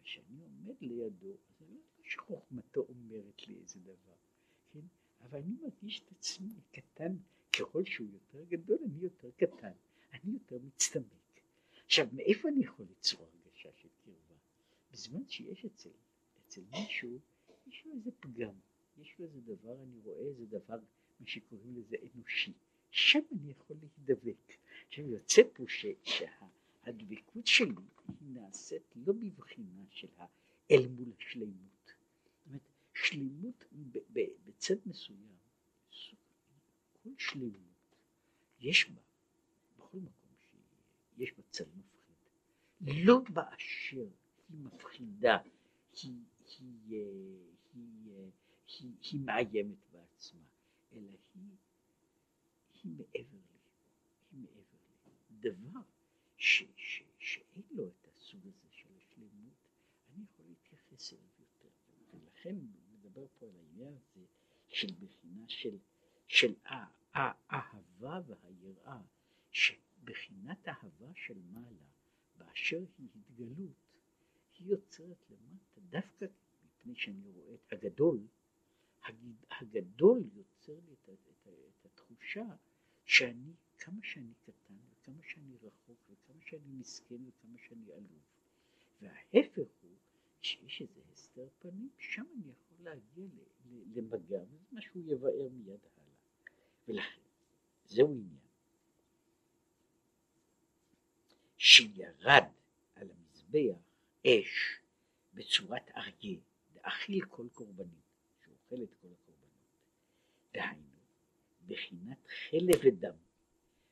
[0.00, 4.16] וכשאני עומד לידו, אני לא שחוכמתו אומרת לי איזה דבר,
[4.72, 4.80] כן?
[5.20, 7.16] אבל אני מרגיש את עצמי קטן,
[7.52, 9.72] ככל שהוא יותר גדול, אני יותר קטן,
[10.12, 11.40] אני יותר מצטמק.
[11.86, 14.34] עכשיו, מאיפה אני יכול ליצור הרגשה של קרבה?
[14.92, 15.90] בזמן שיש אצל,
[16.46, 17.18] אצל מישהו,
[17.66, 18.54] יש לו איזה פגם,
[18.98, 20.78] יש לו איזה דבר, אני רואה איזה דבר,
[21.20, 22.52] מה שקוראים לזה אנושי.
[22.90, 24.52] שם אני יכול להידבק.
[24.88, 27.74] עכשיו יוצא פה ש, שהדבקות שלי
[28.08, 31.92] היא נעשית לא בבחינה של האל מול השלימות.
[32.36, 32.62] זאת אומרת,
[32.94, 33.64] שלמות
[34.46, 35.36] בצד מסוים,
[36.92, 37.96] כל שלמות,
[38.60, 39.00] יש בה,
[39.78, 40.30] בכל מקום
[41.16, 42.16] שיש בה צד מפחיד.
[43.04, 44.08] לא באשר
[44.48, 45.38] היא מפחידה,
[46.02, 46.12] היא,
[46.58, 46.96] היא,
[47.76, 48.30] היא, היא,
[48.80, 50.40] היא, היא מאיימת בעצמה,
[50.92, 51.56] אלא היא,
[52.74, 53.70] היא מעבר לי,
[54.32, 54.78] היא מעבר
[55.40, 55.50] לי.
[55.50, 55.80] דבר
[56.36, 59.54] ש, ש, שאין לו את הסוג הזה של השלמות,
[60.08, 61.68] אני יכול להתייחס אליו יותר.
[62.12, 62.56] ולכן
[62.92, 64.26] מדבר פה על העניין הזה
[64.68, 65.78] של בחינה של,
[66.28, 66.54] של
[67.14, 69.00] האהבה והיראה,
[69.50, 71.86] שבחינת אהבה של מעלה,
[72.36, 73.76] באשר היא התגלות,
[74.58, 76.26] היא יוצרת למטה דווקא
[76.86, 78.20] מפני שאני רואה את הגדול,
[79.50, 82.44] הגדול יוצר לי את, את, את התחושה
[83.04, 88.22] שאני, כמה שאני קטן וכמה שאני רחוק וכמה שאני מסכן וכמה שאני עלוב.
[89.00, 89.90] וההפך הוא
[90.40, 93.44] כשיש איזה הסתר פנים, שם אני יכול להגיע
[93.94, 96.14] למגע, וזה מה שהוא יבאר מיד הלאה.
[96.88, 97.20] ולכן,
[97.86, 98.38] זהו עניין.
[101.56, 102.44] שירד
[102.94, 103.78] על המזבח
[104.26, 104.80] אש
[105.34, 106.38] בצורת אריה,
[106.86, 108.04] להאכיל כל קורבנית,
[108.44, 109.46] שאוכל את כל הקורבנות.
[110.52, 110.96] דהיינו,
[111.66, 113.16] בחינת חלב ודם,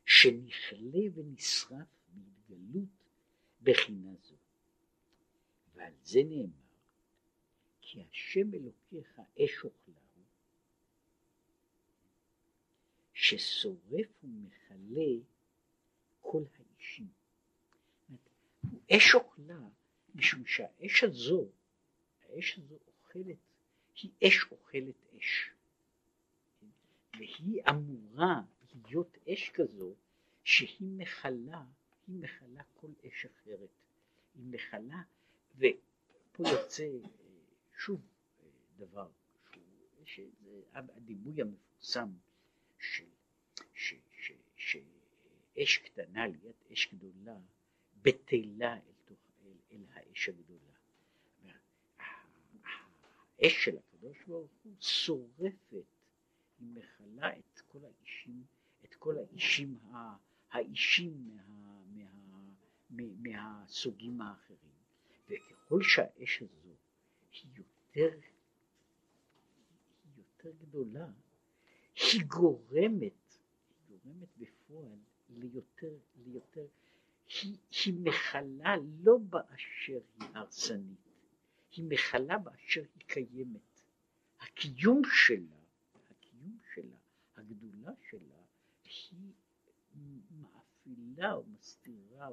[0.07, 2.89] שנכלה ונשרף בהתגלות
[3.63, 4.37] בחינה זו.
[5.75, 6.53] ועל זה נאמר,
[7.81, 10.25] כי השם אלוקיך אש אוכלה הוא,
[13.13, 15.25] ששורף ומכלה
[16.21, 17.09] כל האישים.
[18.91, 19.61] אש אוכלה,
[20.15, 21.49] משום שהאש הזו,
[22.35, 23.37] האש הזו אוכלת,
[24.03, 25.51] היא אש אוכלת אש.
[27.19, 28.43] והיא אמורה
[28.89, 29.95] להיות אש כזו
[30.45, 31.65] שהיא מכלה,
[32.07, 33.71] היא מכלה כל אש אחרת.
[34.35, 35.03] היא מכלה,
[35.57, 36.89] ופה יוצא
[37.77, 38.01] שוב
[38.77, 39.11] דבר,
[40.05, 42.09] שהוא, הדימוי המפורסם
[42.79, 43.05] של,
[43.75, 44.77] ש, ש, ש,
[45.57, 47.39] שאש קטנה ליד אש גדולה
[48.03, 50.74] בטלה אל, אל, אל האש הגדולה.
[53.39, 55.87] האש של הקדוש ברוך הוא שורפת,
[56.59, 58.45] היא מכלה את כל האישים,
[58.85, 59.79] את כל האישים,
[60.51, 62.43] האישים מה, מה,
[62.91, 64.75] מה, מהסוגים האחרים.
[65.29, 66.75] וככל שהאש הזו
[67.33, 68.19] היא יותר,
[70.05, 71.09] היא יותר גדולה,
[71.95, 76.67] היא גורמת, היא גורמת בפועל ליותר, ליותר,
[77.43, 81.14] היא, היא מכלה לא באשר היא הרסנית,
[81.77, 83.81] היא מכלה באשר היא קיימת.
[84.41, 85.57] הקיום שלה,
[85.95, 86.97] הקיום שלה,
[87.37, 88.45] הגדולה שלה,
[88.85, 89.33] היא
[90.31, 92.31] מאפילה ומסתירה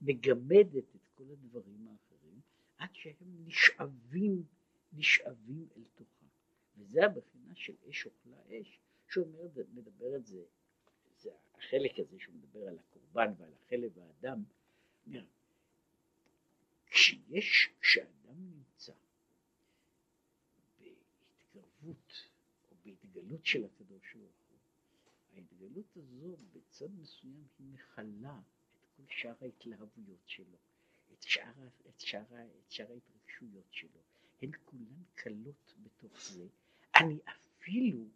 [0.00, 2.40] ומגמדת את כל הדברים האחרים,
[2.78, 4.42] עד שהם נשאבים,
[4.92, 6.26] נשאבים אל תוכה.
[6.76, 10.42] וזה הבחינה של אש אוכלה אש, שאומר, מדבר את זה,
[11.18, 14.42] זה החלק הזה שהוא מדבר על הקורבן ועל החלב האדם,
[16.96, 18.92] כשיש, כשאדם נמצא
[20.78, 22.12] בהתקרבות
[22.70, 24.58] או בהתגלות של הקדוש ברוך הוא,
[25.34, 28.40] ההתגלות הזו בצד מסוים היא מכלה
[28.80, 30.56] את כל שאר ההתלהבויות שלו,
[31.12, 34.00] את שאר, את שאר, את שאר ההתרגשויות שלו,
[34.42, 36.46] הן כולן קלות בתוך זה.
[37.00, 38.08] אני אפילו,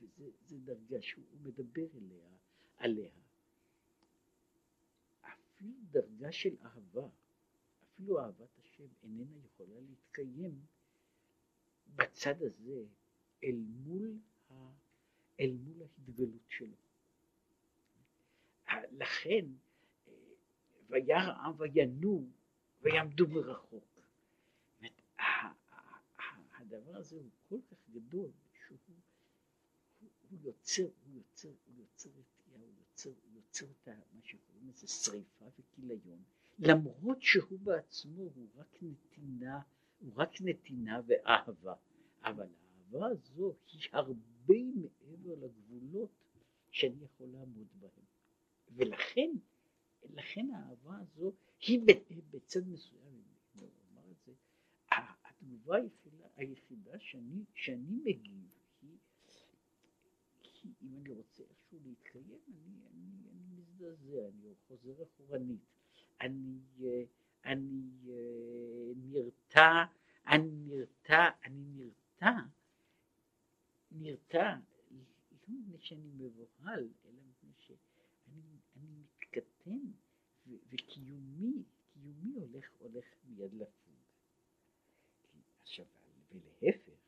[0.00, 2.28] וזו דרגה שהוא מדבר אליה,
[2.76, 3.10] עליה,
[5.20, 7.08] אפילו דרגה של אהבה,
[8.02, 10.60] אפילו אהבת השם איננה יכולה להתקיים
[11.96, 12.84] בצד הזה
[13.44, 14.18] אל מול,
[14.50, 14.54] ה,
[15.40, 16.76] אל מול ההתגלות שלו.
[18.92, 19.46] לכן
[20.88, 22.32] וירא וינום
[22.82, 23.84] ויעמדו מרחוק.
[26.52, 28.78] הדבר הזה הוא כל כך גדול שהוא
[30.00, 34.68] הוא, הוא יוצר, הוא יוצר, הוא יוצר רתיעה, הוא יוצר, הוא יוצר את מה שקוראים
[34.68, 36.22] לזה שריפה וכיליון,
[36.58, 39.60] למרות שהוא בעצמו הוא רק נתינה,
[39.98, 41.74] הוא רק נתינה ואהבה,
[42.24, 42.46] אבל
[42.92, 46.10] האהבה הזו היא הרבה מעבר לגבולות
[46.70, 48.04] שאני יכול לעמוד בהם,
[48.74, 49.30] ולכן
[50.14, 51.80] לכן האהבה הזו היא
[52.30, 53.22] בצד מסוים,
[53.54, 54.32] אני אומר את זה,
[54.90, 58.52] התגובה היחידה, היחידה שאני, שאני מגיב
[60.82, 62.40] אם אני רוצה איכשהו להתקיים,
[62.90, 65.60] אני מזדעזע, אני חוזר אחורנית,
[66.22, 66.58] אני,
[67.44, 67.82] אני
[68.96, 69.84] נרתע,
[70.26, 72.30] אני נרתע, אני נרתע,
[73.90, 74.56] נרתע,
[74.90, 74.98] לא
[75.48, 78.40] מפני שאני מבוהל, אלא מפני שאני
[78.76, 79.90] מתקטן
[80.46, 83.94] וקיומי, קיומי הולך, הולך מיד לפוג.
[85.62, 85.86] עכשיו,
[86.32, 87.02] ולהפך, להפך.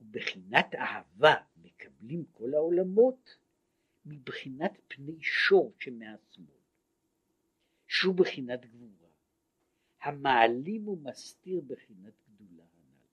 [0.00, 3.36] ובחינת אהבה מקבלים כל העולמות
[4.04, 6.60] מבחינת פני שור שמהשמאל,
[7.86, 9.10] שהוא בחינת גבורה,
[10.00, 13.06] המעלים ומסתיר בחינת גדולה הנ"ל.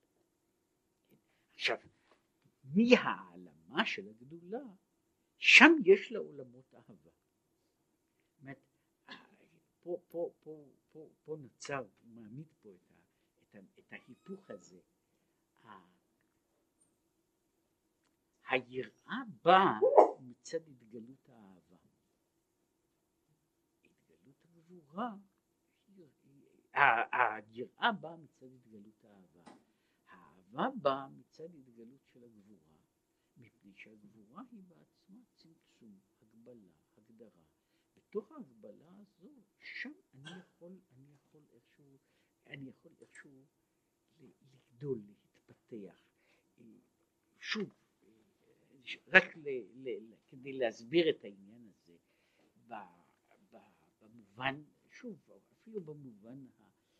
[1.54, 1.76] עכשיו,
[2.64, 4.64] מהעלמה של הגדולה,
[5.38, 7.10] שם יש לעולמות אהבה.
[8.40, 8.58] אומרת,
[9.80, 12.98] פה, פה, פה, פה, פה נוצר, הוא מעמיד פה את, ה,
[13.42, 14.78] את, ה, את ההיפוך הזה.
[18.48, 19.78] היראה באה
[20.48, 21.76] מצד התגלות האהבה.
[23.84, 25.14] התגלות הגבורה,
[26.72, 29.52] היראה באה מצד התגלות האהבה.
[30.06, 32.76] האהבה באה מצד התגלות של הגבורה,
[33.36, 37.44] מפני שהגבורה היא בעצמה צמצום, הגבלה, הגדרה.
[37.96, 41.98] בתוך ההגבלה הזו, שם אני יכול, אני יכול איכשהו,
[42.46, 43.46] אני יכול איכשהו
[44.18, 46.08] לגדול, להתפתח.
[47.38, 47.74] שוב,
[49.08, 51.96] רק ל, ל, ל, כדי להסביר את העניין הזה,
[52.68, 52.74] ב,
[53.50, 53.56] ב,
[54.00, 56.46] במובן, שוב, אפילו במובן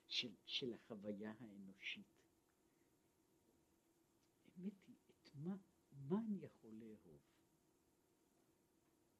[0.07, 2.07] של, של החוויה האנושית.
[4.47, 5.57] האמת היא, את מה,
[5.93, 7.21] מה אני יכול לאהוב?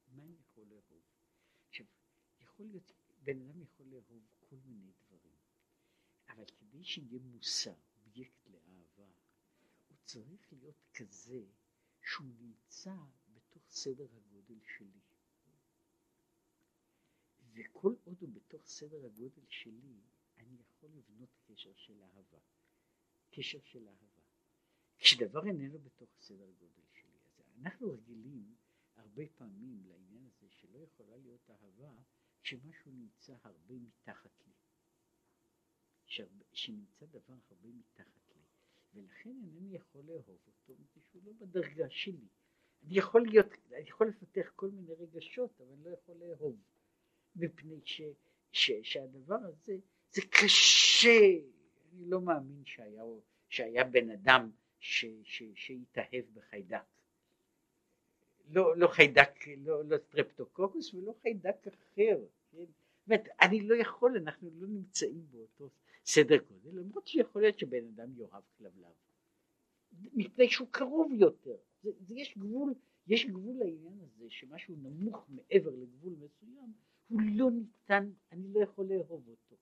[0.07, 1.03] מה אני יכול לאהוב?
[1.67, 1.85] עכשיו,
[2.41, 2.91] יכול להיות,
[3.23, 5.37] בן אדם יכול לאהוב כל מיני דברים,
[6.29, 7.73] אבל כדי שיהיה מושא,
[8.05, 9.11] אובייקט לאהבה,
[9.87, 11.43] הוא צריך להיות כזה
[12.09, 12.95] שהוא נמצא
[13.33, 14.99] בתוך סדר הגודל שלי.
[17.53, 20.01] וכל עוד הוא בתוך סדר הגודל שלי,
[20.37, 22.39] אני יכול לבנות קשר של אהבה.
[23.31, 24.21] קשר של אהבה.
[24.97, 28.55] כשדבר איננו בתוך סדר גודל שלי, אז אנחנו רגילים
[28.95, 32.01] הרבה פעמים לעניין הזה שלא יכולה להיות אהבה
[32.41, 34.53] כשמשהו נמצא הרבה מתחת לי.
[36.53, 38.28] שנמצא דבר הרבה מתחת
[38.93, 42.27] ולכן אינני יכול לאהוב אותו מפני שהוא לא בדרגה שלי.
[42.85, 46.55] אני יכול להיות, אני יכול לפתח כל מיני רגשות, אבל אני לא יכול לאהוב,
[47.35, 48.01] מפני ש,
[48.51, 49.77] ש, שהדבר הזה,
[50.11, 51.19] זה קשה,
[51.93, 53.03] אני לא מאמין שהיה,
[53.49, 56.83] שהיה בן אדם ש, ש, שהתאהב בחיידק.
[58.49, 62.17] לא, לא חיידק, לא, לא סטרפטוקוקוס ולא חיידק אחר,
[62.51, 62.57] כן?
[62.57, 65.69] זאת אומרת, אני לא יכול, אנחנו לא נמצאים באותו
[66.05, 68.93] סדר גודל, למרות שיכול להיות שבן אדם יאהב כלבלב,
[69.91, 72.73] מפני שהוא קרוב יותר, זה, זה יש גבול,
[73.07, 76.73] יש גבול לעניין הזה שמשהו נמוך מעבר לגבול מסוים,
[77.07, 79.55] הוא לא ניתן, אני לא יכול לאהוב אותו,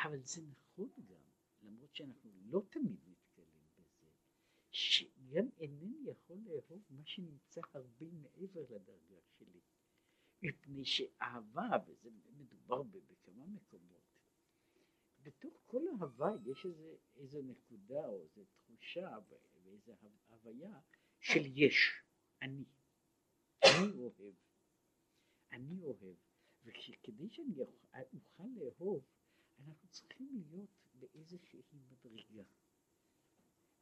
[0.00, 1.22] אבל זה נכון גם,
[1.62, 4.06] למרות שאנחנו לא תמיד נתקלים בזה,
[4.70, 9.60] שגם אינני יכול לאהוב מה שנמצא הרבה מעבר לדרגה שלי,
[10.42, 12.82] מפני שאהבה, וזה מדובר
[16.00, 19.18] אהבה יש איזה, איזה נקודה או איזה תחושה
[19.64, 19.92] ואיזה
[20.28, 20.80] הוויה
[21.20, 22.02] של יש,
[22.42, 22.64] אני,
[23.64, 24.34] אני אוהב,
[25.52, 26.16] אני אוהב,
[26.64, 27.54] וכדי שאני
[28.12, 29.04] אוכל לאהוב,
[29.66, 32.42] אנחנו צריכים להיות באיזושהי מדרגה.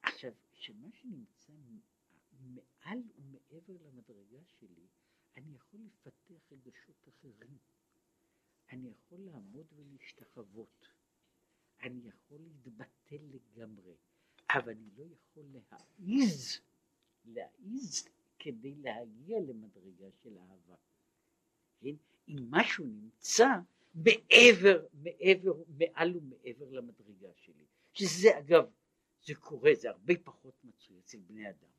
[0.03, 1.53] עכשיו, שמה שנמצא
[2.31, 4.87] מעל ומעבר למדרגה שלי,
[5.37, 7.59] אני יכול לפתח רגשות אחרים.
[8.71, 10.89] אני יכול לעמוד ולהשתחוות.
[11.83, 13.97] אני יכול להתבטל לגמרי,
[14.51, 16.61] אבל אני לא יכול להעיז,
[17.25, 20.75] להעיז כדי להגיע למדרגה של אהבה.
[21.81, 21.95] כן?
[22.29, 23.49] אם משהו נמצא
[23.95, 28.71] מעבר, מעבר, מעל ומעבר למדרגה שלי, שזה אגב,
[29.27, 31.71] זה קורה, זה הרבה פחות מצוי אצל בני אדם.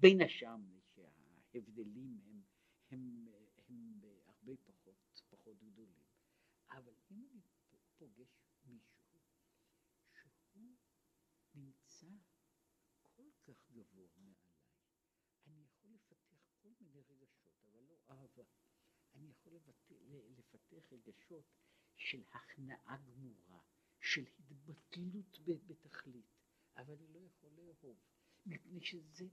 [0.00, 0.56] בין השאר
[0.94, 2.42] שההבדלים הם,
[2.90, 3.28] הם,
[3.68, 4.94] הם הרבה פחות,
[5.30, 6.02] פחות גדולים.
[6.70, 7.40] אבל אם אני
[7.98, 8.42] פוגש
[11.54, 12.06] נמצא
[13.02, 14.34] כל כך גבוה מעליי,
[15.46, 18.42] אני יכול לפתח כל מיני רגשות, אבל לא אהבה.
[19.14, 19.94] אני יכול לפתח,
[20.38, 21.44] לפתח רגשות
[21.96, 23.60] של הכנעה גמורה,
[24.00, 26.26] של התבטלות בתכלית,
[26.76, 27.96] אבל אני לא יכול לאהוב,
[28.46, 29.26] מפני שזה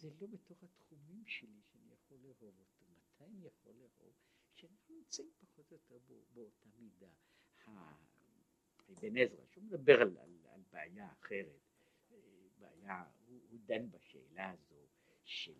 [0.00, 2.84] זה לא בתוך התחומים שלי שאני יכול לאהוב אותו.
[2.90, 4.14] מתי אני יכול לאהוב?
[4.54, 5.98] כשאנחנו נמצאים פחות או יותר
[6.34, 7.12] באותה מידה.
[8.90, 11.60] אבן עזרא, שהוא מדבר על, על, על בעיה אחרת,
[12.58, 14.86] בעיה, הוא, הוא דן בשאלה הזו
[15.24, 15.54] של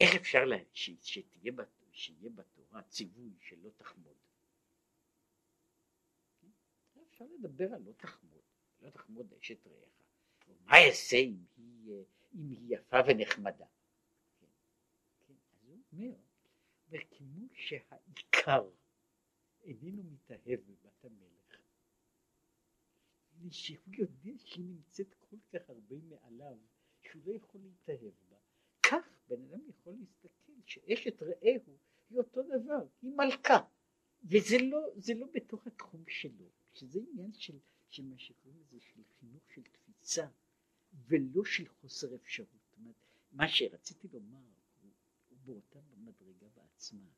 [0.00, 1.52] איך אפשר לה, ש, שתהיה,
[1.92, 4.16] שיהיה בתורה ציווי של לא תחמוד.
[7.22, 8.42] אפשר לדבר על לא תחמוד,
[8.82, 9.88] לא תחמוד אשת רעך,
[10.64, 11.92] מה יעשה אם היא,
[12.34, 13.66] אם היא יפה ונחמדה?
[14.38, 14.46] כן,
[15.26, 16.14] כן, אז הוא אומר,
[16.88, 18.70] וכמו שהעיקר
[19.64, 21.42] איננו מתאהב בבת המלך
[23.42, 26.56] מפני שהוא יודע שהיא נמצאת כל כך הרבה מעליו,
[27.00, 28.36] שהוא לא יכול להתאהב בה.
[28.82, 31.76] כך בן אדם יכול להסתכל שאשת רעהו
[32.10, 33.58] היא אותו דבר, היא מלכה,
[34.24, 34.80] וזה לא,
[35.16, 36.41] לא בתוך התחום שלו,
[36.72, 37.58] שזה עניין של,
[37.88, 40.28] של מה שקוראים לזה, של חינוך של תפיסה,
[40.92, 42.60] ולא של חוסר אפשרות.
[42.64, 42.96] זאת אומרת,
[43.32, 44.90] מה שרציתי לומר הוא,
[45.44, 47.10] באותה מדרגה בעצמה,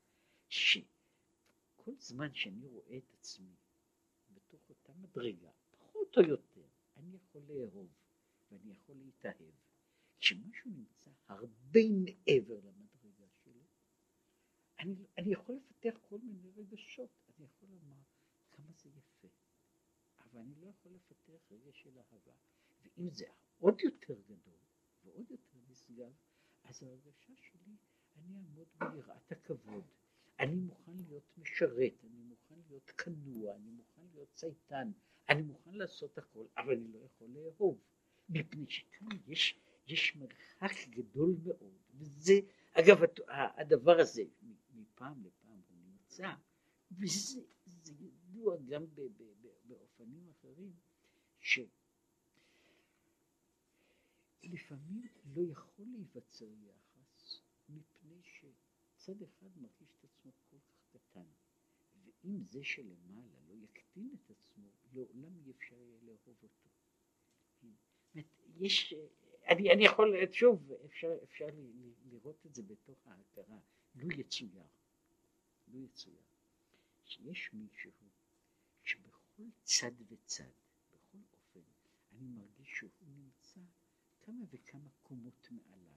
[0.49, 3.55] שכל זמן שאני רואה את עצמי
[4.31, 7.93] בתוך אותה מדרגה, פחות או יותר, אני יכול לאהוב
[8.51, 9.55] ואני יכול להתאהב.
[10.19, 13.65] כשמשהו נמצא הרבה מעבר למדרגה שלי,
[14.79, 18.03] אני, אני יכול לפתח כל מיני רגשות, אני יכול לומר
[18.51, 19.29] כמה זה יפה,
[20.35, 22.33] אבל אני לא יכול לפתח רגש של אהבה.
[22.83, 23.25] ואם זה
[23.59, 24.59] עוד יותר גדול
[25.05, 26.13] ועוד יותר נשגב,
[26.65, 27.77] אז ההרגשה שלי,
[28.17, 29.85] אני אעמוד ביראת הכבוד,
[30.41, 34.91] אני מוכן להיות משרת, אני מוכן להיות כנוע, אני מוכן להיות צייתן,
[35.29, 37.81] אני מוכן לעשות הכל, אבל אני לא יכול לאהוב,
[38.29, 42.35] מפני שכאן יש, יש מרחק גדול מאוד, וזה,
[42.73, 44.23] אגב, הדבר הזה,
[44.73, 46.33] מפעם לפעם הוא נמצא,
[46.91, 49.23] וזה ידוע גם ב, ב,
[49.65, 50.73] באופנים אחרים,
[54.43, 61.27] שלפעמים לא יכול להיווצר יחס, מפני שצד אחד מרגיש את עצמו כל כך קטן,
[62.05, 66.69] ואם זה שלמעלה לא יקטין את עצמו, לעולם אי אפשר יהיה לאהוב אותו.
[68.57, 68.95] יש,
[69.49, 71.47] אני, אני יכול, שוב, אפשר, אפשר
[72.05, 73.59] לראות את זה בתוך ההכרה,
[73.95, 74.67] לו יצויר,
[75.69, 76.23] לו יצויר,
[77.05, 77.91] שיש מישהו
[79.35, 80.51] שבכל צד וצד,
[80.93, 81.61] בכל אופן,
[82.13, 83.61] אני מרגיש שהוא נמצא
[84.23, 85.95] כמה וכמה קומות מעליי.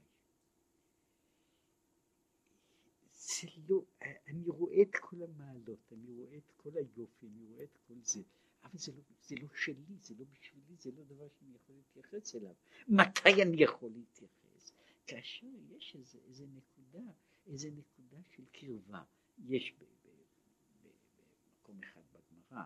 [3.12, 3.84] זה לא,
[4.28, 8.22] אני רואה את כל המעלות, אני רואה את כל היופי, אני רואה את כל זה,
[8.64, 12.36] אבל זה לא, זה לא שלי, זה לא בשבילי, זה לא דבר שאני יכול להתייחס
[12.36, 12.54] אליו.
[12.88, 14.72] מתי אני יכול להתייחס?
[15.08, 17.12] כאשר יש איזה, איזה נקודה,
[17.48, 19.04] איזה נקודה של קרבה,
[19.46, 19.74] יש
[21.68, 22.64] במקום אחד בגמרא,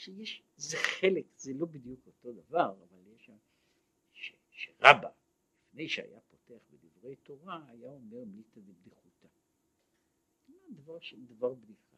[0.00, 3.36] שיש, זה חלק, זה לא בדיוק אותו דבר, אבל יש שם,
[4.12, 5.10] ש, שרבא,
[5.68, 9.28] לפני שהיה פותח בדברי תורה, היה אומר מיתא דבדיחותא.
[10.70, 10.98] דבר,
[11.28, 11.96] דבר בדיחה.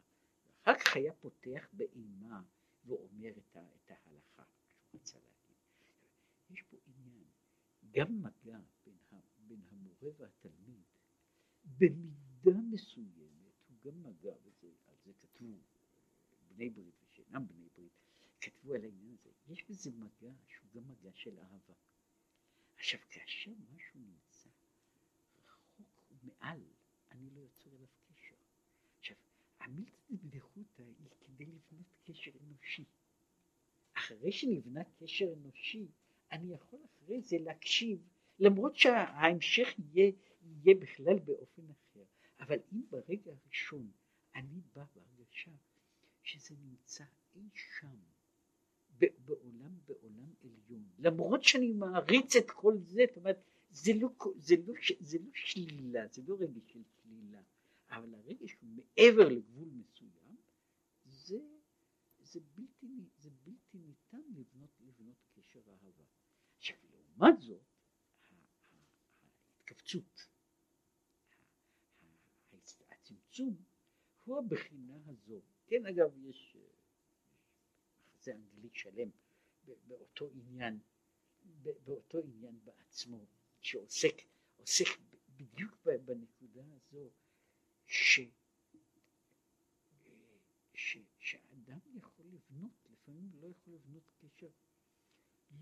[0.63, 2.41] אחר כך היה פותח באימה
[2.85, 4.43] ואומר את, ה, את ההלכה.
[6.49, 7.27] יש פה עניין,
[7.91, 9.15] גם מגע בין, ה,
[9.47, 10.83] בין המורה והתלמיד,
[11.77, 15.53] במידה מסוימת הוא גם מגע, וזה, על זה כתבו
[16.55, 17.72] בני ברית ושאינם בני ברית,
[18.63, 21.73] כתבו על העניין הזה, יש בזה מגע שהוא גם מגע של אהבה.
[22.77, 24.49] עכשיו כאשר משהו נמצא
[25.43, 26.61] רחוק ומעל,
[27.11, 28.35] אני לא יוצר אליו קשר.
[28.99, 29.17] עכשיו,
[29.59, 32.85] המילתא דבדיחותא היא כדי לבנות קשר אנושי.
[33.93, 35.87] אחרי שנבנה קשר אנושי,
[36.31, 38.07] אני יכול אחרי זה להקשיב,
[38.39, 40.11] למרות שההמשך יהיה,
[40.41, 42.03] יהיה בכלל באופן אחר.
[42.39, 43.91] אבל אם ברגע הראשון
[44.35, 45.51] אני בא בהרגשה
[46.23, 47.03] שזה נמצא
[47.35, 48.12] אי שם,
[48.99, 54.73] בעולם, בעולם עליון, למרות שאני מעריץ את כל זה, זאת אומרת, זה לא, זה לא,
[54.99, 57.41] זה לא שלילה, זה לא רגש של שלילה,
[57.89, 60.35] אבל הרגש הוא מעבר לגבול מסוים,
[61.05, 61.39] זה,
[62.19, 62.87] זה, בלתי,
[63.17, 66.03] זה בלתי ניתן לבנות, לבנות קשר אהבה.
[66.57, 67.61] עכשיו, לעומת זאת,
[69.59, 70.27] ההתכווצות,
[72.91, 73.55] הצמצום,
[74.25, 75.41] הוא הבחינה הזו.
[75.67, 76.57] כן, אגב, יש
[78.23, 79.09] מחזה אנגלי שלם
[79.87, 80.79] באותו עניין,
[81.83, 83.25] באותו עניין בעצמו,
[83.61, 84.15] שעוסק
[84.55, 84.85] עוסק
[85.29, 87.09] בדיוק בנקודה הזו,
[87.85, 88.19] ש,
[90.73, 94.49] ש, שאדם יכול לבנות, לפעמים לא יכול לבנות קשר,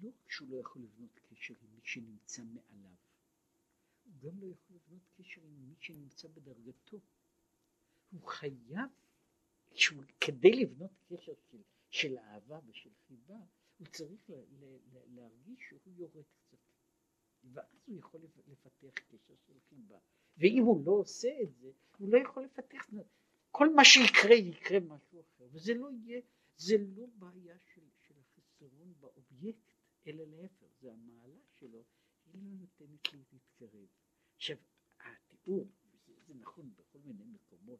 [0.02, 2.96] לא רק שהוא לא יכול לבנות קשר עם מי שנמצא מעליו,
[4.04, 7.00] הוא גם לא יכול לבנות קשר עם מי שנמצא בדרגתו.
[8.12, 8.90] הוא חייב,
[10.20, 11.62] כדי לבנות קשר של,
[11.92, 13.38] של אהבה ושל חיבה,
[13.78, 16.58] הוא צריך לה, לה, לה, להרגיש שהוא יורד קצת.
[17.44, 19.98] ואז הוא יכול לפתח קשר של חיבה.
[20.38, 22.90] ואם הוא לא עושה את זה, הוא לא יכול לפתח,
[23.52, 26.22] כל מה שיקרה יקרה משהו אחר, וזה לא יהיה,
[26.58, 29.74] זה לא בעיה של, של החסרון באובייקט,
[30.08, 31.84] אלא להפך, זה המעלה שלו,
[32.26, 33.88] היא לא נותנת לי להתקרב.
[34.36, 34.58] עכשיו,
[35.00, 35.68] התיאור,
[36.06, 37.80] זה, זה נכון בכל מיני מקומות,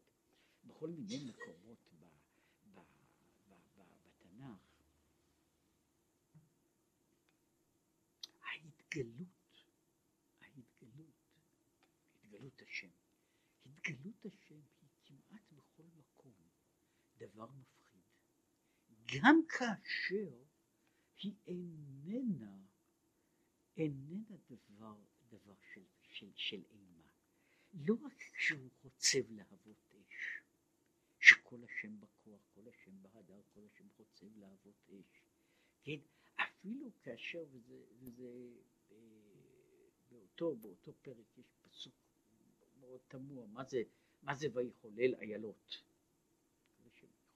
[0.64, 2.04] בכל מיני מקומות ב,
[2.74, 2.80] ב,
[3.46, 4.72] ב, ב, בתנ"ך,
[8.92, 9.42] ההתגלות
[12.14, 12.90] התגלות השם.
[13.66, 16.34] התגלות השם היא כמעט בכל מקום
[17.16, 18.02] דבר מפחיד.
[19.14, 20.42] גם כאשר
[21.18, 22.64] היא איננה,
[23.76, 27.02] איננה דבר, דבר של, של, של אימה.
[27.72, 30.42] לא רק כשהוא חוצב להבות אש,
[31.20, 35.22] שכל השם בכוח, כל השם בהדר, כל השם חוצב להבות אש.
[35.82, 35.98] כן,
[36.34, 38.52] אפילו כאשר, וזה, וזה
[40.12, 41.94] באותו, באותו פרק יש פסוק
[42.80, 43.82] מאוד תמוה, מה זה,
[44.22, 45.82] מה זה ויחולל איילות?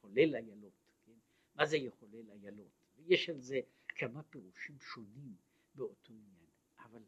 [0.01, 0.73] חולל איילות,
[1.05, 1.19] כן?
[1.55, 2.73] מה זה יחולל איילות?
[2.97, 5.37] ויש על זה כמה פירושים שונים
[5.75, 7.03] באותו עניין, אבל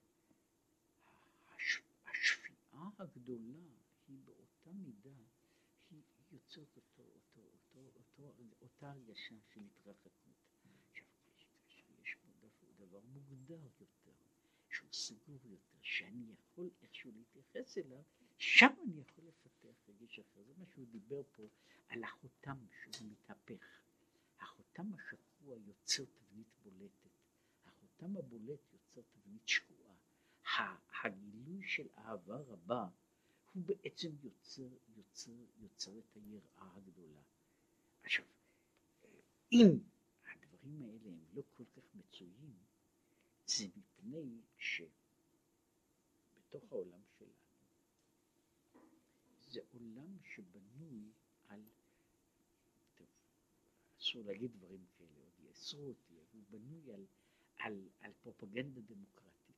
[1.47, 3.69] הש, השפיעה הגדולה
[4.09, 5.11] היא באותה מידה,
[5.91, 6.03] היא
[6.33, 10.35] יוצרת אותו, אותו, אותו, אותו, אותה הרגשה של התרחקות.
[11.66, 12.14] עכשיו, יש
[12.61, 13.85] פה דבר מוגדר יותר,
[14.71, 18.03] שהוא סגור יותר, שאני יכול איכשהו להתייחס אליו,
[18.39, 21.43] שם אני יכול לפתח רגש אחר, זה מה שהוא דיבר פה
[21.89, 23.64] על החותם שהוא מתהפך.
[24.41, 27.11] החותם השקוע יוצר תבנית בולטת,
[27.64, 29.95] החותם הבולט יוצר תבנית שקועה.
[31.05, 32.89] הגילוי של אהבה רבה
[33.53, 37.21] הוא בעצם יוצר, יוצר, יוצר את היראה הגדולה.
[38.03, 38.25] עכשיו,
[39.53, 39.79] אם
[40.25, 42.57] הדברים האלה הם לא כל כך מצויים,
[43.49, 45.03] זה מפני שבתוך
[46.73, 47.33] העולם שלנו
[49.51, 51.13] זה עולם שבנוי
[51.49, 51.63] על,
[52.95, 53.07] טוב,
[54.01, 57.07] אסור להגיד דברים כאלה, עוד יאסרו אותי, הוא בנוי על,
[57.57, 59.57] על, על פרופגנדה דמוקרטית.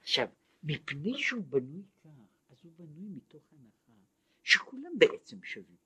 [0.00, 0.28] עכשיו,
[0.62, 2.10] מפני שהוא בנוי כך,
[2.50, 3.92] אז הוא בנוי מתוך הנחה
[4.42, 5.76] שכולם בעצם שווים.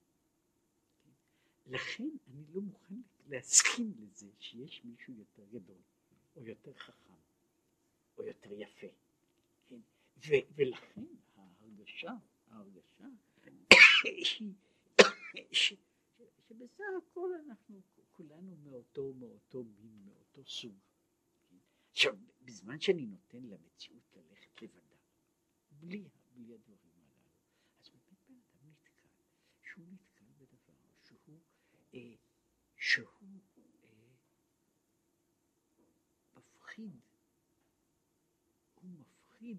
[1.67, 5.81] לכן אני לא מוכן להסכים לזה שיש מישהו יותר גדול,
[6.37, 7.15] או יותר חכם,
[8.19, 8.87] או יותר יפה.
[9.69, 9.81] כן?
[10.17, 11.07] ו- ולכן
[11.37, 12.13] ההרגשה,
[12.47, 13.05] ההרגשה
[15.53, 17.81] שבסך הכל אנחנו
[18.13, 20.75] כולנו מאותו, מאותו מין, מאותו סוג.
[21.51, 21.57] כן?
[21.91, 24.97] עכשיו, בזמן שאני נותן למציאות ללכת לבדה,
[25.71, 27.29] בלי, בלי הדברים הללו,
[27.81, 29.09] אז באמת בן אדם נתקל,
[29.63, 31.39] שהוא נתקל בדבר שהוא,
[31.95, 32.15] אה,
[32.77, 33.07] שהוא
[33.59, 34.13] אה,
[36.37, 37.01] מפחיד,
[38.75, 39.59] הוא מפחיד,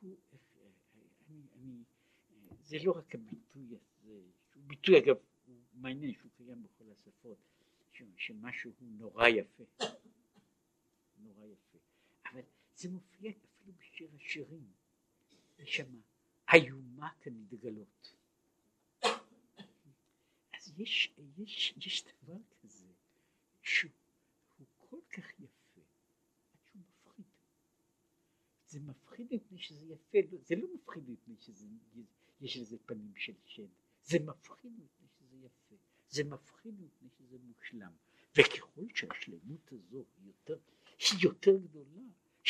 [0.00, 0.38] הוא, אה,
[1.28, 1.84] אני, אני,
[2.30, 3.76] אה, זה לא רק הביטוי הזה,
[4.50, 5.16] שהוא ביטוי אגב,
[5.46, 7.38] הוא מעניין שהוא קיים בכל השפות,
[8.16, 9.64] שמשהו הוא נורא יפה,
[11.18, 11.78] נורא יפה,
[12.32, 12.40] אבל
[12.76, 14.72] זה מופיע אפילו בשיר השירים,
[15.64, 16.00] שם
[16.54, 18.14] איומה כנדגלות.
[20.52, 22.88] אז יש, יש, יש דבר כזה
[23.62, 23.90] שהוא
[24.76, 25.80] כל כך יפה,
[26.52, 27.24] עד שהוא מפחיד.
[28.66, 31.36] זה מפחיד מפני שזה יפה, לא, זה לא מפחיד מפני
[32.40, 33.66] שיש לזה פנים של שד,
[34.04, 35.74] זה מפחיד מפני שזה יפה,
[36.08, 37.92] זה מפחיד מפני שזה מושלם,
[38.36, 40.58] וככל שהשלמות הזו היא יותר,
[40.98, 42.00] היא יותר גדולה,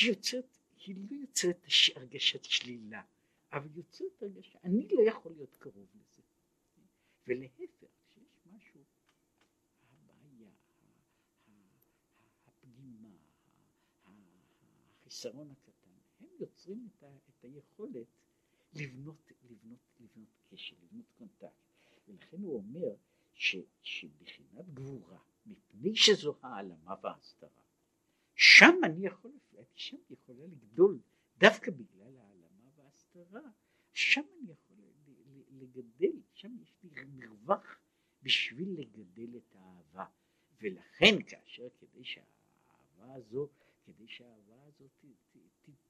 [0.00, 1.66] היא יוצרת, היא לא יוצרת
[1.96, 3.02] הרגשת שלילה,
[3.52, 6.22] אבל יוצרת הרגשה, אני לא יכול להיות קרוב לזה,
[7.26, 8.80] ולהפך, שיש משהו,
[9.82, 10.50] הבעיה,
[12.46, 13.08] הפגימה,
[15.00, 18.06] החיסרון הקטן, הם יוצרים את היכולת
[18.72, 21.62] לבנות, לבנות, לבנות קשר, לבנות קונטקט,
[22.08, 22.94] ולכן הוא אומר
[23.34, 27.62] ש, שבחינת גבורה, מפני שזו העלמה וההסתרה,
[28.34, 29.32] שם אני יכול,
[29.74, 31.00] שם יכולה לגדול,
[31.38, 33.50] דווקא בגלל העלמה וההסתרה,
[33.92, 34.76] שם אני יכול
[35.50, 37.78] לגדל, שם יש לי מרווח
[38.22, 40.04] בשביל לגדל את האהבה,
[40.60, 43.48] ולכן כאשר כדי שהאהבה הזו,
[43.84, 44.88] כדי שהאהבה הזו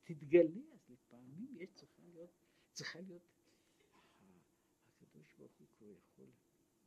[0.04, 2.30] תתגלה, אז לפעמים יש צריכה להיות,
[2.78, 3.22] צריכה להיות,
[5.02, 6.26] הקדוש ברוך הוא כבר יכול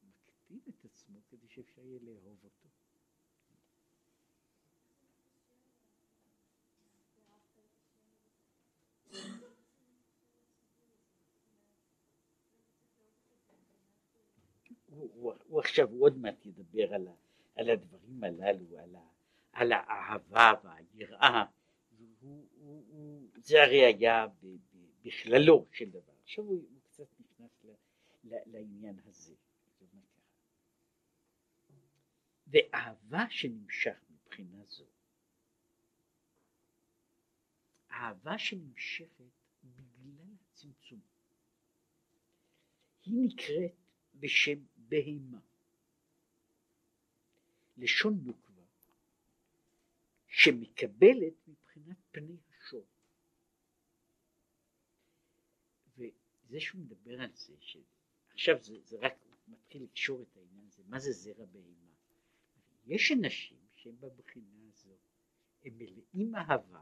[0.04, 2.68] מקטין את עצמו כדי שאפשר יהיה לאהוב אותו.
[14.86, 17.14] הוא, הוא, הוא עכשיו, הוא עוד מעט ידבר על, ה,
[17.56, 19.08] על הדברים הללו, על, ה,
[19.52, 21.46] על האהבה והיראה,
[22.20, 22.48] הוא,
[23.36, 24.28] זה הרי היה
[25.12, 26.14] בכללו של דבר.
[26.24, 27.72] עכשיו הוא, הוא קצת נכנס ל,
[28.24, 29.36] ל, לעניין הזה.
[32.48, 34.86] ואהבה שנמשך מבחינה זו,
[37.92, 39.32] אהבה שנמשכת
[39.64, 41.00] בגלל הצמצום,
[43.06, 43.76] היא נקראת
[44.14, 45.40] בשם בהמה.
[47.78, 48.64] לשון נוקבה
[50.28, 52.38] שמקבלת מבחינת פני
[56.52, 59.14] וזה שהוא מדבר על זה, שעכשיו זה, זה רק
[59.48, 61.92] מתחיל לקשור את העניין הזה, מה זה זרע בהמה?
[62.86, 64.98] יש אנשים שהם בבחינה הזו,
[65.64, 66.82] הם מלאים אהבה,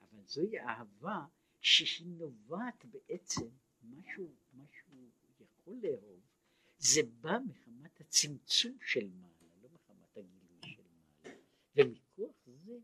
[0.00, 1.26] אבל זוהי אהבה
[1.60, 3.48] שהיא נובעת בעצם
[3.82, 5.10] משהו, משהו
[5.40, 6.20] יכול לאהוב,
[6.78, 11.36] זה בא מחמת הצמצום של מעלה, לא מחמת הגילוי של מעלה,
[11.76, 12.78] ומכוח זה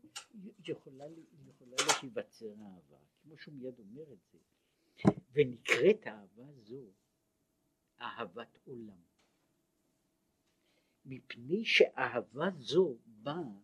[0.67, 1.05] יכולה,
[1.47, 4.37] יכולה להיווצר אהבה, כמו שהוא מיד אומר את זה,
[5.31, 6.85] ונקראת אהבה זו
[8.01, 9.01] אהבת עולם,
[11.05, 13.61] מפני שאהבה זו באה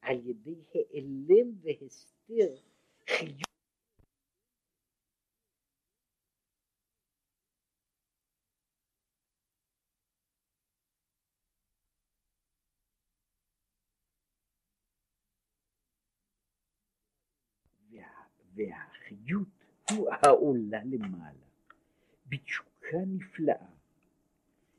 [0.00, 2.54] על ידי העלם והסתר
[3.08, 3.42] חיוב
[18.54, 19.57] והחיות
[19.90, 21.46] הוא העולה למעלה,
[22.26, 23.66] בתשוקה נפלאה,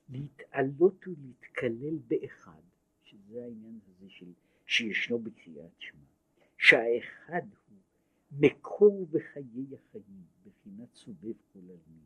[0.10, 2.62] להתעלות ולהתקלל באחד,
[3.04, 4.34] שזה העניין הזה של,
[4.66, 6.00] שישנו בקריאת שמע,
[6.58, 7.78] שהאחד הוא
[8.32, 12.06] מקור בחיי החיים, בחינת סובב כל עלמין,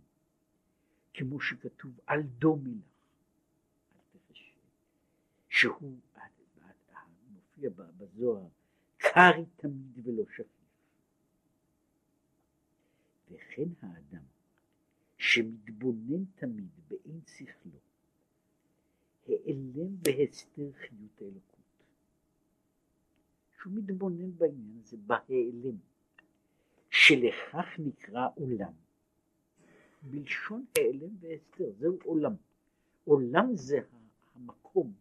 [1.14, 4.60] כמו שכתוב על דומי לך, אל תחשב,
[5.50, 6.00] שהוא
[7.30, 8.48] מופיע בזוהר,
[8.98, 10.63] קרעי תמיד ולא שפיף.
[13.34, 14.24] וכן האדם
[15.18, 17.80] שמתבונן תמיד באין שכלו,
[19.28, 21.84] העלם בהסתר חיות האלוקות.
[23.58, 25.78] שהוא מתבונן בעניין הזה, בהעלם,
[26.90, 28.74] שלכך נקרא עולם.
[30.02, 32.36] בלשון העלם והסתר, זהו עולם.
[33.04, 33.80] עולם זה
[34.36, 34.94] המקום,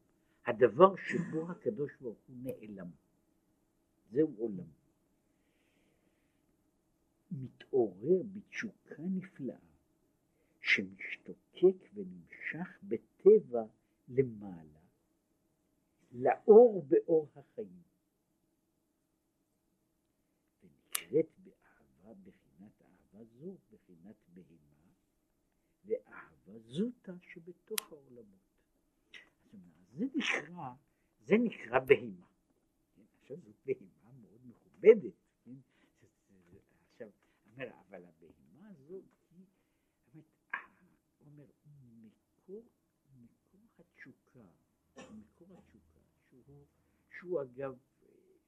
[0.46, 2.90] הדבר שבו הקדוש ברוך הוא נעלם.
[4.10, 4.81] זהו עולם.
[7.32, 9.56] מתעורר בתשוקה נפלאה,
[10.60, 13.64] שמשתוקק ונמשך בטבע
[14.08, 14.80] למעלה,
[16.12, 17.82] לאור באור החיים.
[20.62, 24.92] ונקראת באהבה, בחינת אהבה זו, בחינת בהמה,
[25.84, 28.42] ואהבה זוטה שבתוך העולמות.
[29.92, 30.72] זה נקרא,
[31.24, 32.26] זה נקרא בהמה.
[33.20, 35.21] עכשיו זאת בהמה מאוד מכובדת, כן?
[37.70, 39.46] אומר, אבל הבהמה הזאת היא,
[40.12, 41.46] באמת, אומר,
[42.02, 42.68] מקור,
[43.14, 44.48] מקור התשוקה,
[44.96, 46.00] מקור התשוקה,
[46.30, 46.66] שהוא,
[47.10, 47.78] שהוא אגב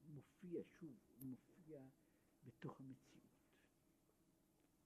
[0.08, 1.80] מופיע, שוב, הוא מופיע
[2.44, 3.30] בתוך המציאות,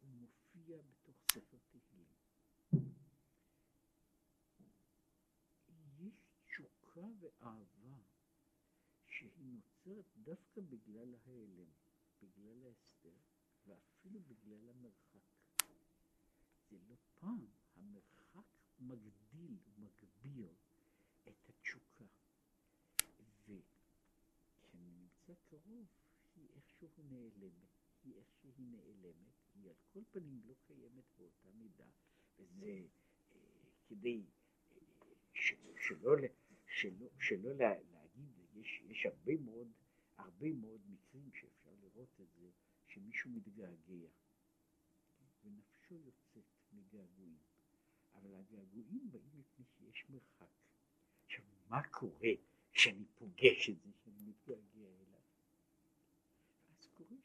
[0.01, 2.09] הוא מופיע בתוך ספר תהילים.
[5.99, 6.15] יש
[6.47, 7.99] תשוקה ואהבה
[9.07, 11.68] שהיא נוצרת דווקא בגלל ההיעלם,
[14.49, 15.21] בגלל המרחק.
[16.71, 17.47] זה לא פעם,
[17.77, 18.47] המרחק
[18.81, 20.55] מגדיל ומגביר
[21.29, 22.05] את התשוקה.
[23.49, 25.87] וכשאני נמצא קרוב,
[26.37, 27.69] היא איכשהו נעלמת,
[28.05, 31.89] היא איך שהיא נעלמת, היא על כל פנים לא קיימת באותה מידה,
[32.39, 32.87] וזה
[33.33, 33.39] אה,
[33.89, 34.23] כדי
[34.73, 34.79] אה,
[35.33, 36.17] שלא, שלא,
[36.67, 39.69] שלא, שלא להגיד, יש, יש הרבה מאוד,
[40.17, 42.51] הרבה מאוד מקרים שאפשר לראות את זה,
[42.87, 44.09] שמישהו מתגעגע,
[45.91, 47.39] ונפשו יוצאת מגעגועים,
[48.15, 50.47] אבל הגעגועים באים מפני שיש מרחק.
[51.27, 52.29] עכשיו, מה קורה
[52.73, 55.21] כשאני פוגש את זה, שאני מתגעגע אליו?
[56.71, 57.17] אז קורה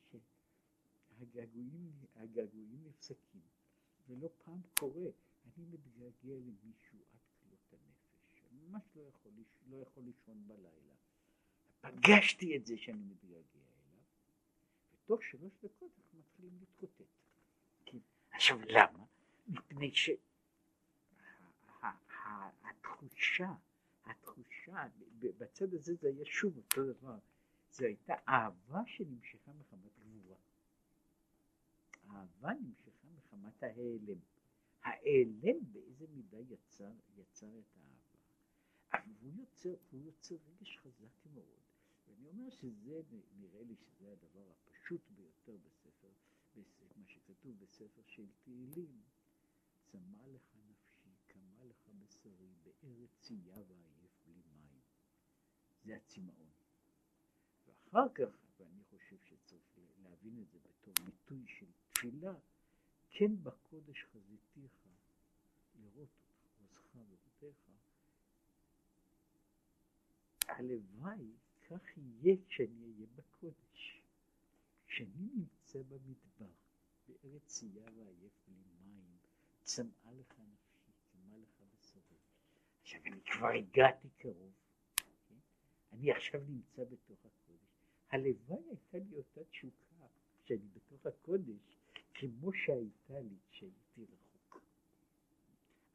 [2.14, 3.42] שהגעגועים נפסקים,
[4.08, 5.10] ולא פעם קורה,
[5.46, 9.32] אני מתגעגע למישהו עד כלות הנפש, אני ממש לא יכול,
[9.70, 10.94] לא יכול לישון בלילה.
[11.82, 14.02] פגשתי את זה שאני מתגעגע אליו,
[14.94, 17.04] ותוך שלוש דקות אנחנו מתחילים להתקוטט.
[17.86, 18.00] כן.
[18.34, 19.06] עכשיו למה?
[19.48, 19.92] מפני
[22.72, 23.54] שהתחושה,
[24.06, 24.88] התחושה,
[25.38, 27.18] בצד הזה זה היה שוב אותו דבר,
[27.72, 30.38] זו הייתה אהבה שנמשכה מחמת גבורה.
[32.10, 34.20] אהבה נמשכה מחמת ההיעלם.
[34.84, 38.20] ההיעלם באיזה מידה יצר, יצר את האהבה,
[38.94, 41.60] אבל הוא יוצר, הוא יוצר רגש חזק מאוד.
[42.08, 43.02] ואני אומר שזה,
[43.40, 45.83] נראה לי שזה הדבר הפשוט ביותר בספר,
[46.98, 49.02] מה שכתוב בספר של תהילים,
[49.86, 54.80] צמא לך נפשי, קמה לך בשרי, בארץ צייה ועייף בלי מים.
[55.86, 56.50] זה הצמאון.
[57.68, 62.34] ואחר כך, ואני חושב שצריך להבין את זה בתור ביטוי של תפילה,
[63.10, 64.88] כן בקודש חזיתיך,
[65.76, 67.70] לראות אותך, עוזך ורותיך.
[70.48, 71.32] הלוואי
[71.70, 74.03] כך יהיה כשאני אהיה בקודש.
[74.94, 76.52] כשאני נמצא במדבר,
[77.08, 79.18] בארץ צייה ועייף בלי מים,
[79.64, 82.18] צמאה לך נפשי, צמאה לך בשרי.
[82.82, 84.54] עכשיו אני כבר הגעתי קרוב,
[84.96, 85.36] כן?
[85.92, 87.60] אני עכשיו נמצא בתוך הקודש.
[88.10, 90.06] הלוואי הייתה לי אותה תשוקה
[90.44, 91.78] כשאני בתוך הקודש,
[92.14, 94.62] כמו שהייתה לי כשהייתי רחוק.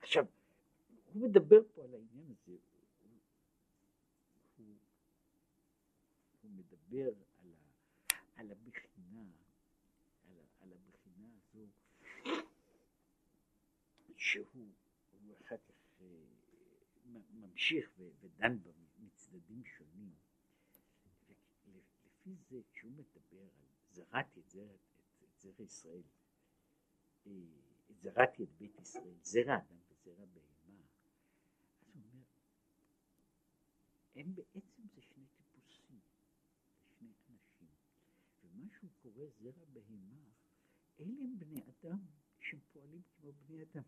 [0.01, 0.27] עכשיו,
[1.13, 2.57] הוא מדבר פה על העניין הזה,
[4.57, 4.77] הוא,
[6.43, 8.51] הוא מדבר על, ה, על
[9.09, 9.33] הבחינה,
[10.25, 11.67] על, על הבחינה הזו,
[14.17, 14.73] שהוא
[15.41, 16.03] אחר כך
[17.31, 17.91] ממשיך
[18.21, 20.15] ודן בה מצדדים שונים.
[22.05, 26.03] לפי זה, כשהוא מדבר על זרעתי את זרע, את, את זרע ישראל,
[27.91, 30.83] זרעתי את בית ישראל, זרע אדם וזרע בהמה,
[31.81, 32.25] אז הוא אומר,
[34.15, 36.01] הם בעצם זה שני טיפוסים,
[36.83, 37.69] זה שני אנשים,
[38.45, 40.25] ומה שהוא קורא זרע בהמה,
[41.01, 41.99] אלה הם בני אדם
[42.41, 43.83] שהם פועלים כמו בני אדם.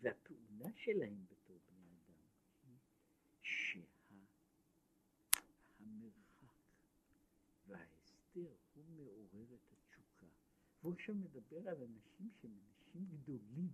[0.00, 2.24] והפעולה שלהם בתור בני אדם
[2.62, 2.78] היא
[3.42, 4.16] שהמרחק
[7.66, 10.26] וההסתר הוא מעורר את התשוקה.
[10.82, 13.72] והוא עכשיו מדבר על אנשים שהם אנשים גדולים,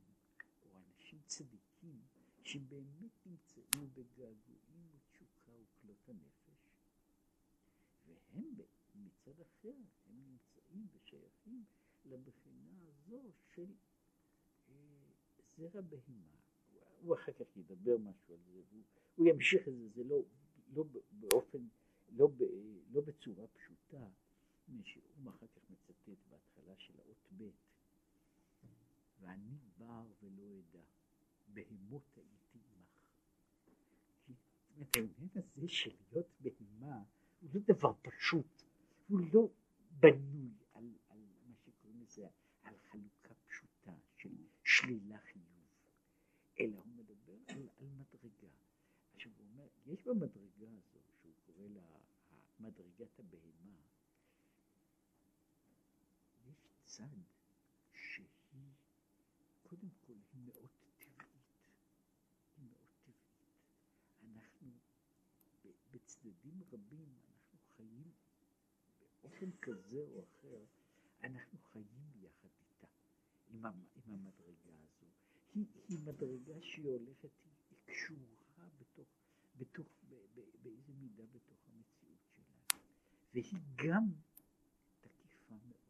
[0.62, 2.00] או אנשים צדיקים,
[2.44, 6.72] שבאמת נמצאים בגעגועים ותשוקה וכלות הנפש,
[8.06, 8.54] והם
[8.94, 9.74] מצד אחר,
[10.06, 11.64] הם נמצאים ושייכים
[12.04, 13.74] לבחינה הזו של
[14.68, 14.74] אה,
[15.56, 16.42] זרע בהימה.
[17.02, 18.82] הוא אחר כך ידבר משהו על זה, הוא,
[19.14, 20.22] הוא ימשיך את זה, זה לא,
[20.74, 21.58] לא באופן,
[22.08, 22.42] לא, ב,
[22.90, 24.08] לא בצורה פשוטה,
[24.66, 27.50] הוא אחר כך מצטט בהתחלה של האות ב',
[29.20, 30.82] ואני בר ולא אדע,
[31.48, 33.06] בהמות הייתי עמך.
[34.26, 37.02] כי העניין הזה של להיות בהמה
[37.40, 38.62] הוא לא דבר פשוט,
[39.12, 39.48] הוא לא
[40.00, 42.28] בנוי על, על מה שקוראים לזה,
[42.62, 44.30] על חלוקה פשוטה של
[44.64, 45.66] שלילה חיוב,
[46.60, 48.48] אלא הוא מדבר על, על מדרגה.
[49.14, 51.98] עכשיו הוא אומר, יש במדרגה הזו, שהוא קורא לה
[52.60, 53.80] מדרגת הבהמה,
[56.46, 57.18] יש צד
[57.92, 58.26] שהיא,
[59.62, 61.42] קודם כל היא מאוד טבעית,
[62.56, 63.56] היא מאוד טבעית.
[64.22, 64.70] אנחנו
[65.92, 68.12] בצדדים רבים, אנחנו חיים
[69.42, 70.64] באופן כזה או אחר,
[71.22, 72.86] אנחנו חיים יחד איתה,
[73.48, 75.06] עם, עם המדרגה הזו.
[75.54, 77.30] היא, היא מדרגה שהיא הולכת,
[77.70, 79.08] היא קשורה בתוך,
[79.56, 79.86] בתוך,
[80.62, 82.82] באיזה מידה בתוך המציאות שלנו,
[83.34, 84.12] והיא גם
[85.00, 85.80] תקיפה מאוד.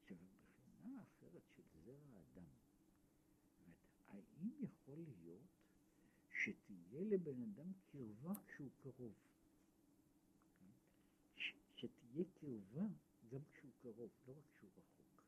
[0.00, 2.50] עכשיו, מבחינה אחרת של זרע האדם,
[4.08, 5.48] האם יכול להיות
[6.30, 9.27] שתהיה לבן אדם קרבה כשהוא קרוב?
[12.18, 12.86] שתהיה קרבה
[13.28, 15.22] גם כשהוא קרוב, לא רק כשהוא רחוק.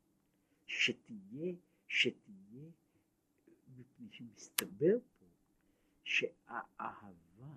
[0.66, 1.54] שתהיה,
[1.88, 2.70] שתהיה,
[3.76, 5.26] מפני שמסתבר פה
[6.04, 7.56] שהאהבה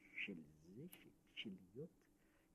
[0.00, 0.86] של זה,
[1.34, 1.90] של להיות,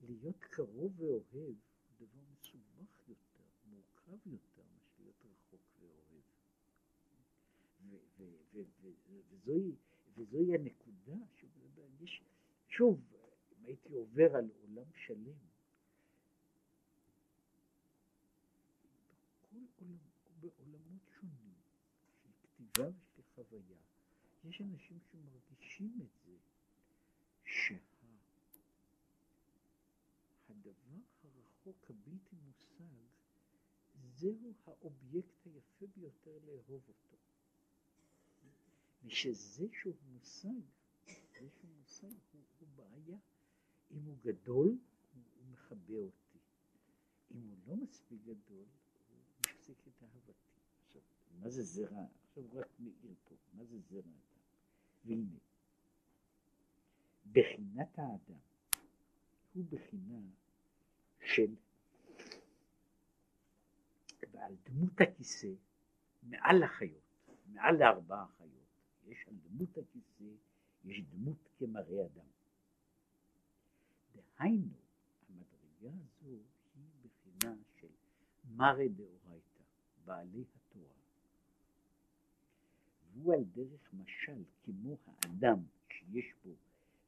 [0.02, 1.56] להיות קרוב ואוהב, הוא
[2.00, 6.24] דבר מסובך יותר, מורכב יותר, מאשר להיות רחוק ואוהב.
[9.32, 9.76] וזוהי,
[10.16, 11.16] וזוהי הנקודה
[12.04, 12.24] יש,
[12.68, 13.02] שוב,
[13.60, 15.38] אם הייתי עובר על עולם שלם,
[19.54, 19.98] בכל עולם,
[20.40, 21.54] בעולמות שונים
[22.24, 23.78] של כתיבה ושל חוויה,
[24.44, 26.38] יש אנשים שמרגישים את זה,
[27.46, 27.84] שהדבר
[31.24, 32.84] הרחוק הבלתי מושג,
[34.16, 37.18] זהו האובייקט היפה ביותר לאהוב אותו.
[39.04, 40.62] ושזה שהוא מושג,
[41.06, 43.18] זה שהוא מושג הוא, הוא בעיה.
[43.92, 44.78] אם הוא גדול, הוא,
[45.38, 46.40] הוא מכבה אותי.
[47.32, 48.66] אם הוא לא מספיק גדול,
[49.10, 50.32] הוא מפסיק את אהבתי.
[50.86, 51.02] עכשיו,
[51.40, 52.06] מה זה זרע?
[52.28, 54.33] עכשיו רק מאיר פה, מה זה זרע?
[55.06, 55.38] והנה,
[57.32, 58.40] בחינת האדם
[59.54, 60.20] הוא בחינה
[61.26, 61.56] של,
[64.32, 65.48] ועל דמות הכיסא,
[66.24, 68.50] מעל החיות, מעל לארבעה חיות.
[69.06, 70.24] יש על דמות הכיסא,
[70.84, 72.26] יש דמות כמראה אדם.
[74.16, 74.76] דהיינו,
[75.30, 76.38] המדרגה הזו
[76.76, 77.88] היא בחינה של
[78.46, 79.60] מראה דאורייתא,
[80.06, 80.44] בעלי
[83.14, 85.60] והוא על דרך משל כמו האדם
[85.90, 86.56] שיש בו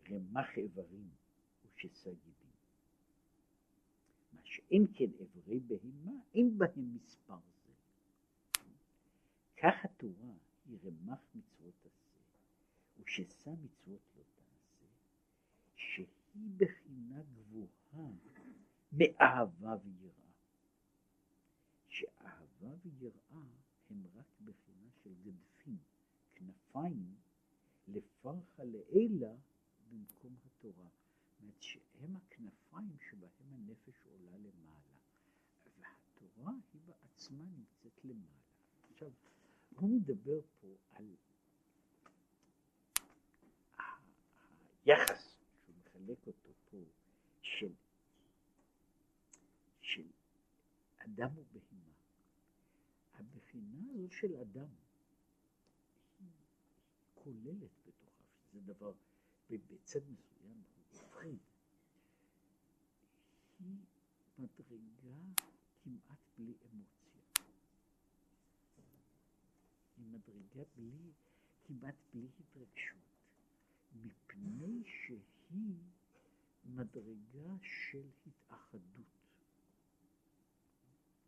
[0.09, 1.09] רמ"ח איברים
[1.65, 2.51] ושסה גידים.
[4.33, 7.73] מה שאין כן איברי בהמה, אין בהם מספר זה.
[9.57, 10.33] כך התורה
[10.65, 12.19] היא רמ"ח מצוות עשה,
[12.99, 14.85] וששא מצוות לא תעשה,
[15.75, 18.11] שהיא בחינה גבוהה
[18.91, 20.25] מאהבה ויראה.
[21.87, 23.45] שאהבה ויראה
[23.89, 25.54] הם רק בחינה של גדפים,
[26.75, 27.15] כנפיים,
[27.87, 29.33] לפרחה לעילה
[29.89, 30.87] במקום התורה.
[31.29, 34.95] זאת אומרת שהם הכנפיים שבהם הנפש עולה למעלה,
[35.79, 38.41] והתורה היא בעצמה נמצאת למעלה.
[38.91, 39.11] עכשיו,
[39.75, 41.15] הוא מדבר פה על
[44.85, 46.77] היחס שהוא מחלק אותו פה
[47.41, 47.73] של,
[49.81, 50.07] של
[50.97, 51.93] אדם ובהמה.
[53.13, 54.84] הבחינה הזו של אדם
[57.25, 58.93] כוללת בתוכה, שזה דבר
[59.49, 61.39] בצד מסוים הוא מפחיד.
[63.59, 63.77] היא
[64.37, 65.33] מדרגה
[65.83, 67.21] כמעט בלי אמוציה.
[69.97, 71.11] היא מדרגה בלי,
[71.63, 73.01] כמעט בלי התרגשות,
[73.95, 75.83] מפני שהיא
[76.65, 79.05] מדרגה של התאחדות.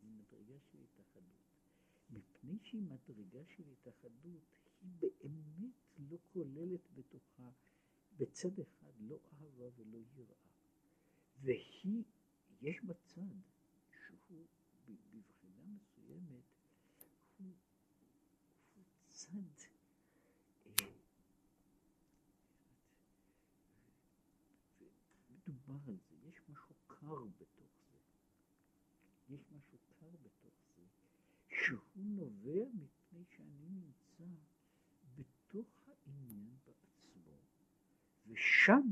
[0.02, 1.24] היא מדרגה של התאחדות.
[2.10, 7.50] מפני שהיא מדרגה של התאחדות, היא באמת לא כוללת בתוכה
[8.18, 10.34] בצד אחד לא אהבה ולא יראה.
[11.40, 12.04] והיא,
[12.60, 13.20] יש בה צד
[13.90, 14.46] שהוא
[14.88, 16.44] בבחינה מסוימת,
[17.38, 17.54] הוא,
[18.74, 19.28] הוא צד
[20.66, 20.86] אה,
[25.30, 27.98] מדובר על זה, יש משהו קר בתוך זה.
[29.34, 30.82] יש משהו קר בתוך זה,
[31.48, 34.24] שהוא נובע מפני שאני נמצא
[35.16, 37.32] בתוך העניין בעצמו,
[38.68, 38.90] ושם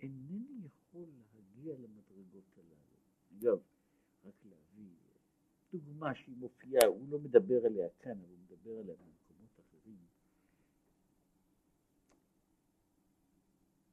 [0.00, 2.96] אינני יכול להגיע למדרגות הללו.
[3.38, 3.58] אגב,
[4.24, 4.94] רק להביא
[5.72, 9.98] דוגמה שהיא מופיעה, הוא לא מדבר עליה כאן, אבל הוא מדבר עליה במקומות אחרים.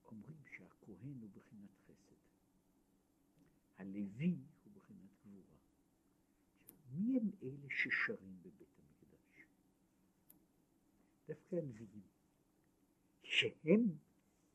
[0.06, 2.16] אומרים שהכהן הוא בחינת חסד.
[3.78, 5.58] הלוי הוא בחינת גבורה.
[6.92, 9.46] מי הם אלה ששרים בבית המקדש?
[11.28, 12.08] דווקא הלוויים,
[13.24, 13.98] שהם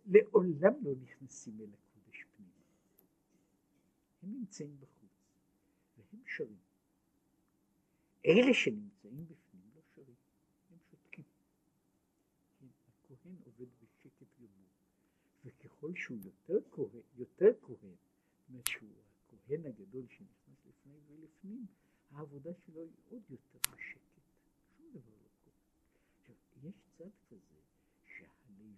[0.04, 2.52] לעולם לא נכנסים אל הקודש פנימה.
[4.22, 5.10] הם נמצאים בחוץ,
[5.96, 6.58] והם שרים.
[8.26, 10.16] אלה שנמצאים בפנים לא שרים,
[10.70, 11.24] הם שותקים.
[12.58, 14.68] כן, הכהן עובד בשקט גמור,
[15.44, 17.96] וככל שהוא יותר כהן, יותר כהן,
[18.68, 18.90] שהוא
[19.26, 21.66] הכהן הגדול שנכנס לפני ולפנים,
[22.10, 24.20] העבודה שלו היא עוד יותר בשקט,
[24.76, 25.56] שום דבר לא קורה.
[26.18, 27.60] עכשיו, יש צד כזה
[28.04, 28.74] שהלוי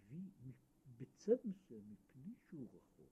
[1.24, 3.10] בצד מסוים, מפני שהוא רחוק,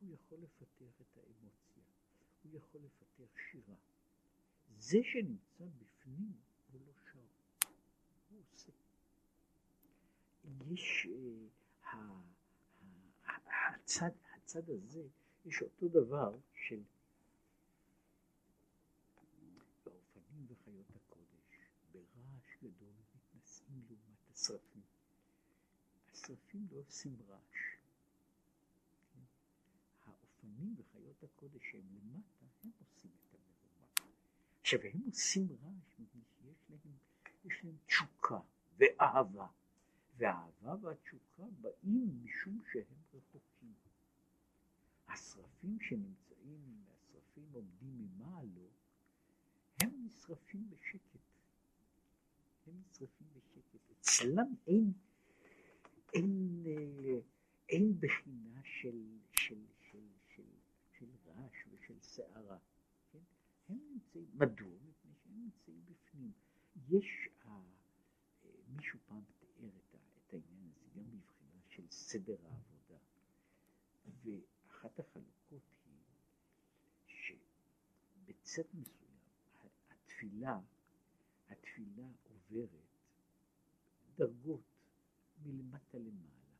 [0.00, 1.82] הוא יכול לפתח את האמוציה,
[2.42, 3.74] הוא יכול לפתח שירה.
[4.78, 6.32] זה שנמצא בפנים
[6.72, 7.18] הוא לא שר,
[8.30, 8.72] הוא עושה.
[10.70, 11.96] יש, uh,
[13.46, 15.02] הצד, הצד הזה,
[15.44, 16.82] יש אותו דבר של
[19.84, 21.58] באופנים וחיות הקודש,
[21.92, 24.82] ברעש גדול מתנשאים לעומת השרפים.
[26.28, 27.76] השרפים לא עושים רעש.
[29.12, 29.20] כן?
[30.06, 34.12] האופנים וחיות הקודש שהם למטה, הם עושים את המהומה.
[34.60, 36.96] עכשיו, הם עושים רעש מפני שיש להם,
[37.44, 38.40] יש להם תשוקה
[38.78, 39.46] ואהבה.
[40.16, 43.74] והאהבה והתשוקה באים משום שהם רחוקים.
[45.08, 48.68] השרפים שנמצאים, השרפים עומדים ממעלו,
[49.80, 51.20] הם נשרפים בשקט.
[52.66, 53.90] הם נשרפים בשקט.
[54.00, 54.92] אצלם אין,
[56.14, 57.18] אין, אה,
[57.68, 60.42] אין בחינה של, של, של, של,
[60.92, 62.58] של רעש ושל סערה.
[63.12, 63.18] כן?
[63.68, 64.78] הם נמצאים, מדוע?
[64.88, 66.32] מפני שהם נמצאים בפנים.
[66.88, 67.60] יש, אה,
[68.76, 72.98] מישהו פעם תיאר את העניין הזה גם מבחינה של סדר העבודה.
[74.24, 76.02] ואחת החלוקות היא
[77.06, 79.18] שבצד מסוים
[79.90, 80.60] התפילה,
[81.48, 82.88] התפילה עוברת
[84.16, 84.67] דרגות
[85.42, 86.56] מלמטה למעלה.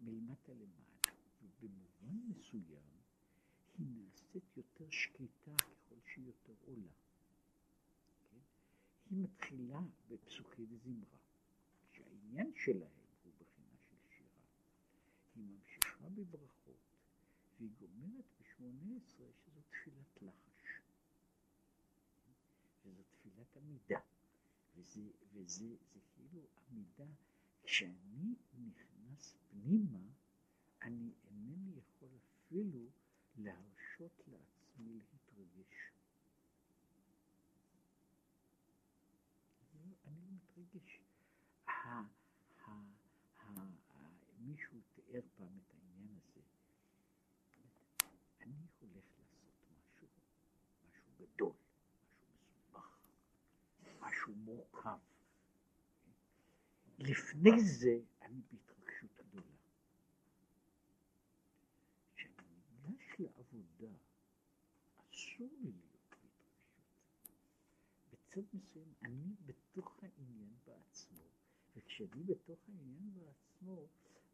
[0.00, 0.98] מלמטה למעלה.
[1.42, 2.98] ובמובן מסוים
[3.78, 6.92] היא נעשית יותר שקטה ככל שהיא יותר עולה.
[8.30, 8.38] כן?
[9.10, 11.18] היא מתחילה בפסוקי וזמרה,
[11.90, 14.44] שהעניין שלהם הוא בחינה של שירה.
[15.34, 16.76] היא ממשיכה בברכות,
[17.58, 20.80] והיא גומרת בשמונה עשרה שזו תפילת לחש.
[22.84, 24.00] וזו תפילת עמידה.
[24.76, 25.02] וזה,
[25.32, 25.76] וזה
[26.70, 27.12] עמידה,
[27.62, 30.06] כשאני נכנס פנימה,
[30.82, 32.90] אני אינני יכול אפילו
[33.36, 35.92] להרשות לעצמי להתרגש.
[39.74, 41.00] אני, אני לא מתרגש.
[44.48, 46.40] מישהו תיאר פעם את העניין הזה.
[48.40, 50.08] אני הולך לעשות משהו,
[50.88, 51.52] משהו גדול,
[52.72, 54.98] משהו מסובך, משהו מורכב.
[56.98, 59.56] לפני זה אני בהתרגשות גדולה.
[62.16, 63.92] כשאני ניגש לעבודה,
[64.96, 66.80] אסור לי להיות בהתרגשות.
[68.12, 71.24] בצד מסוים אני בתוך העניין בעצמו,
[71.76, 73.86] וכשאני בתוך העניין בעצמו,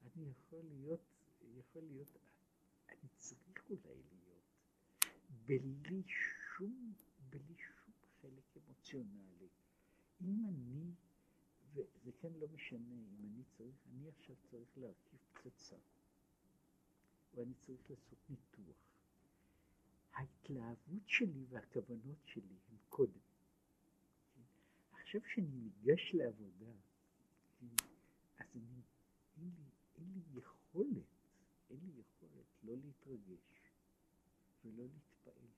[0.03, 1.01] אני יכול להיות,
[1.59, 2.17] יכול להיות,
[2.89, 4.45] אני צריך אולי להיות,
[5.47, 6.95] בלי שום,
[7.31, 9.49] בלי שום חלק אמוציונלי.
[10.21, 10.74] אם אני,
[12.05, 15.77] וזה כן לא משנה, אם אני צריך, אני עכשיו צריך להרכיב פצצה,
[17.35, 18.77] ואני צריך לעשות ניתוח.
[20.13, 23.21] ההתלהבות שלי והכוונות שלי הם קודם.
[24.93, 26.73] עכשיו שאני ניגש לעבודה,
[27.63, 27.77] אז
[28.55, 28.83] אני,
[29.37, 29.65] אין לי,
[29.97, 31.07] אין לי יכולת,
[31.71, 33.73] אין לי יכולת לא להתרגש
[34.65, 35.49] ולא להתפעל.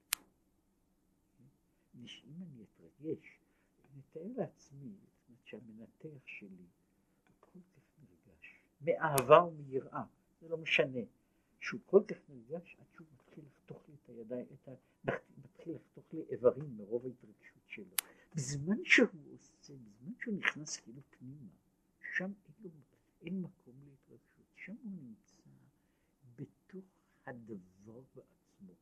[2.25, 3.41] אם אני אתרגש,
[3.85, 4.97] אני אתאר לעצמי,
[5.47, 6.67] שהמנתח שלי
[7.41, 10.03] כל כך נרגש, מאהבה ומיראה,
[10.41, 11.01] זה לא משנה,
[11.61, 14.73] שהוא כל כך נרגש עד שהוא מתחיל לחתוך לי את הידיים, את ה...
[15.45, 17.95] מתחיל לחתוך לי איברים מרוב ההתרגשות שלו.
[18.35, 21.51] בזמן שהוא עושה, בזמן שהוא נכנס כאילו פנימה,
[22.17, 22.71] שם אין, לו,
[23.23, 25.37] אין מקום להתרגשות, שם הוא נמצא
[26.37, 26.85] בתוך
[27.27, 28.75] הדבר בעצמו.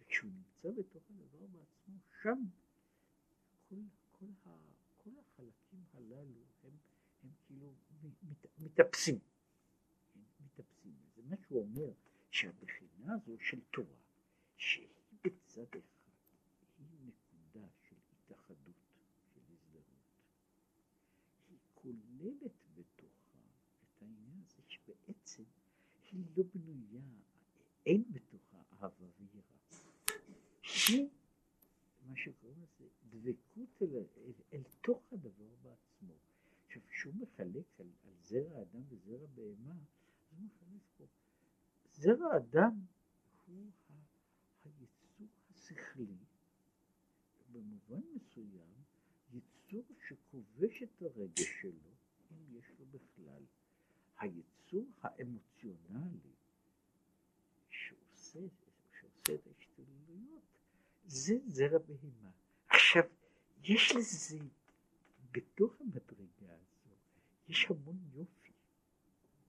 [0.00, 2.44] וכשהוא נמצא בתוך הדבר בעצמו, שם
[3.68, 3.76] כל,
[4.12, 4.71] כל, ה,
[5.48, 6.76] החלקים הללו הם,
[7.22, 9.18] הם כאילו מת, מתאפסים.
[10.40, 10.92] מתאפסים.
[11.14, 11.92] זה מה שהוא אומר,
[12.30, 13.98] שהבחינה הזו של תורה,
[14.56, 14.88] שהיא
[15.24, 16.10] בצד אחד,
[16.78, 18.74] היא נקודה של התאחדות,
[19.34, 19.84] של הזדהות.
[21.48, 23.38] היא כוללת בתוכה
[23.82, 25.42] את העניין הזה שבעצם
[26.10, 27.02] היא לא בנויה,
[27.86, 29.42] אין בתוכה אהבה ויראה.
[30.88, 31.08] היא,
[32.06, 34.04] מה שקוראים לזה, דבקות אל,
[34.88, 36.14] אל, אל תוך הדבר בעצמו.
[36.66, 41.04] עכשיו, כשהוא מחלק על, על זרע אדם וזרע בהמה, אז הוא מחלק פה.
[41.92, 42.80] זרע אדם
[43.46, 43.70] הוא
[44.64, 46.16] היצור השכלי,
[47.52, 48.74] במובן מסוים,
[49.32, 51.90] יצור שכובש את הרגש שלו,
[52.32, 53.42] אם יש לו בכלל.
[54.18, 56.34] היצור האמוציונלי
[57.70, 58.40] שעושה,
[59.00, 60.42] שעושה את ההשתוללויות,
[61.04, 62.30] זה זרע בהמה.
[62.68, 63.02] עכשיו,
[63.62, 64.38] יש לזה,
[65.32, 66.96] בתוך המדרגה הזו,
[67.48, 68.52] יש המון יופי,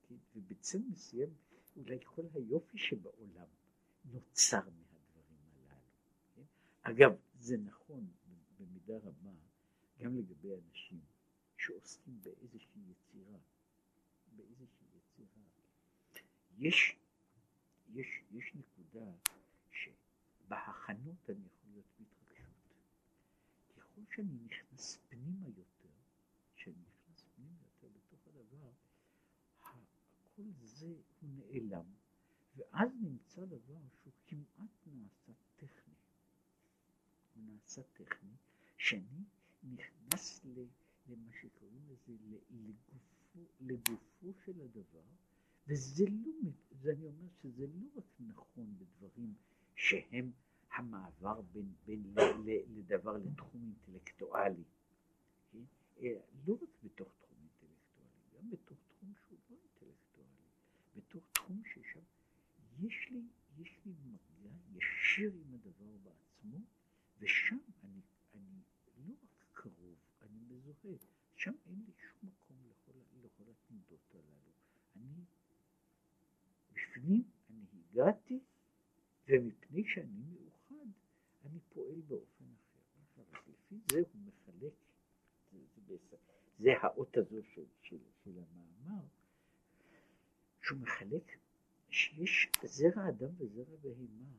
[0.07, 0.15] כן?
[0.35, 1.29] ובצד מסוים,
[1.75, 3.47] אולי כל היופי שבעולם
[4.05, 5.81] נוצר מהדברים הללו.
[6.35, 6.43] כן?
[6.81, 8.11] אגב, זה נכון
[8.59, 9.31] במידה רבה
[9.97, 10.99] גם לגבי אנשים
[11.57, 13.37] שעוסקים באיזושהי יצירה.
[14.35, 15.43] באיזושהי יצירה.
[16.57, 16.95] יש,
[17.93, 19.11] יש, יש נקודה
[19.71, 22.53] שבהכנות אני יכול להיות בהתרגשות.
[23.77, 25.89] ככל שאני נכנס פנימה יותר,
[26.55, 28.71] כשאני נכנס פנימה יותר בתוך הדבר,
[30.35, 31.85] כל זה הוא נעלם,
[32.55, 35.93] ואז נמצא דבר שהוא כמעט נעשה טכני.
[37.35, 38.35] הוא נעשה טכני,
[38.77, 39.23] שאני
[39.63, 40.45] נכנס
[41.07, 42.13] למה שקוראים לזה
[42.49, 45.03] לגופו, לגופו של הדבר,
[45.67, 49.33] וזה לא, זה אני אומר שזה לא רק נכון בדברים
[49.75, 50.31] שהם
[50.71, 52.13] המעבר בין, בין
[52.75, 54.63] לדבר לתחום אינטלקטואלי,
[55.51, 55.63] כן?
[56.45, 58.77] לא רק בתוך תחום אינטלקטואלי, גם בתוך
[60.95, 62.03] בתוך תחום ששם
[62.79, 63.21] יש לי,
[63.57, 66.57] יש לי מגע ישיר עם הדבר בעצמו,
[67.19, 68.01] ושם אני,
[68.35, 68.61] אני
[69.07, 70.97] לא רק קרוב, אני מזוהה,
[71.35, 72.91] שם אין לי שום מקום לכל,
[73.23, 74.51] לכל התנודות הללו.
[74.95, 75.23] אני,
[76.71, 78.39] בפנים אני הגעתי,
[79.27, 80.87] ומפני שאני מאוחד,
[81.45, 83.21] אני פועל באופן אחר.
[83.47, 84.73] לפי זה הוא מחלק,
[85.51, 86.17] זה, זה, זה,
[86.59, 88.62] זה האות הזו של, של, של המאמר,
[90.63, 91.37] שהוא מחלק
[91.89, 94.33] שיש זרע אדם וזרע בהמה.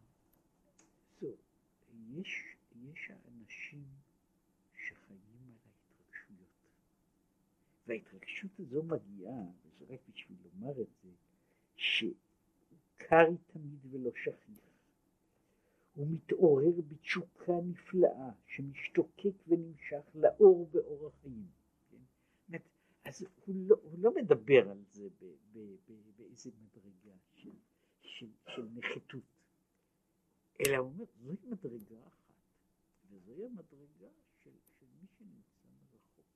[1.20, 1.35] זו,
[2.11, 3.85] יש, יש האנשים
[4.72, 6.49] שחיים על ההתרגשויות.
[7.87, 11.11] וההתרגשות הזו מגיעה, וזה רק בשביל לומר את זה,
[11.77, 14.64] שקר תמיד ולא שכיח.
[15.95, 21.64] הוא מתעורר בתשוקה נפלאה, שמשתוקק ונמשך לאור באור החיים.
[23.05, 25.09] אז הוא לא, הוא לא מדבר על זה
[26.17, 27.53] באיזה מדרגה של,
[28.03, 29.25] של, של נחיתות,
[30.61, 32.35] אלא הוא אומר, זוהי מדרגה אחת,
[33.11, 34.09] וזוהי המדרגה
[34.43, 36.27] של, של מי שנמצא מרחוק.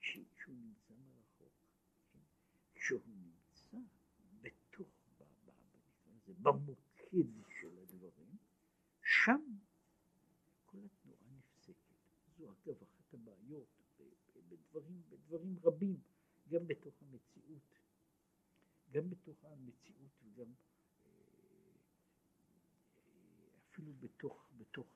[0.00, 1.52] שהוא נמצא מרחוק?
[2.74, 3.78] כשהוא נמצא
[4.40, 4.88] בתוך,
[6.42, 8.36] במוקד של הדברים,
[9.02, 9.42] שם
[10.64, 11.74] כל התנועה נפסקת.
[12.36, 13.78] זו אגב אחת הבעיות
[15.28, 16.00] בדברים רבים,
[16.48, 17.78] גם בתוך המציאות,
[18.90, 20.52] גם בתוך המציאות וגם
[23.70, 24.86] אפילו בתוך, בתוך,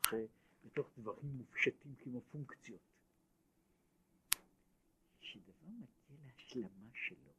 [0.65, 2.81] בתוך דברים מופשטים כמו פונקציות.
[5.21, 7.33] כשדבר מגיע להשלמה שלו,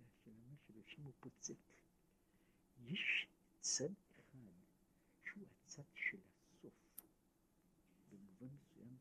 [0.00, 1.54] להשלמה שלו, שם הוא פוצק.
[2.84, 3.26] יש
[3.60, 4.38] צד אחד
[5.24, 6.18] שהוא הצד של
[6.52, 6.74] הסוף.
[8.10, 8.96] במובן מסוים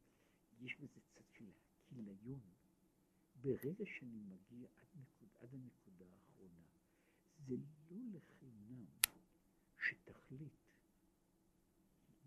[0.62, 1.46] יש בזה צד של
[1.96, 2.40] הכיליון.
[3.46, 6.64] ברגע שאני מגיע עד, נקוד, עד הנקודה האחרונה,
[7.48, 7.56] זה
[7.90, 8.86] לא לחינם
[9.78, 10.54] שתכלית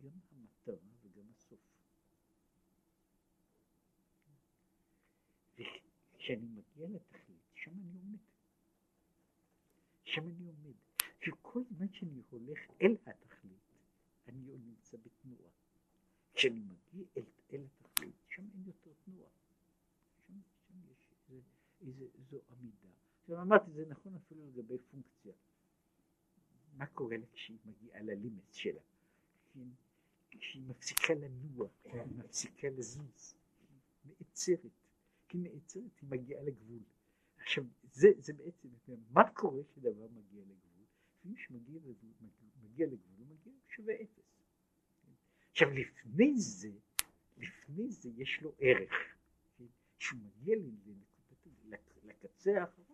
[0.03, 1.61] גם המטרה וגם הסוף.
[5.55, 8.19] וכשאני מגיע לתכלית, שם אני עומד.
[10.05, 10.75] שם אני עומד.
[11.21, 13.73] שכל זמן שאני הולך אל התכלית,
[14.27, 14.97] אני נמצא
[16.39, 19.31] כשאני מגיע אל, אל התכלית, שם אין יותר תנועה.
[20.27, 21.43] שם, שם יש איזה,
[21.81, 22.89] איזה, זו עמידה.
[23.29, 25.33] עכשיו אמרתי, זה נכון אפילו לגבי פונקציה.
[26.73, 28.81] מה קורה לה כשהיא מגיעה ללימט שלה?
[30.31, 33.35] כשהיא מפסיקה לנוע, היא מפסיקה לזוז,
[34.05, 34.73] היא נעצרת.
[35.33, 36.83] היא נעצרת, היא מגיעה לגבול.
[37.37, 38.69] עכשיו, זה, זה בעצם,
[39.11, 40.85] מה קורה כשדבר מגיע לגבול?
[41.25, 42.13] מי שמגיע לגבול,
[42.63, 44.41] מגיע לגבול, הוא מגיע שווה אפס.
[45.51, 46.71] עכשיו, לפני זה,
[47.37, 48.93] לפני זה יש לו ערך.
[49.99, 50.57] כשהוא מגיע
[52.05, 52.88] לקצה האחרון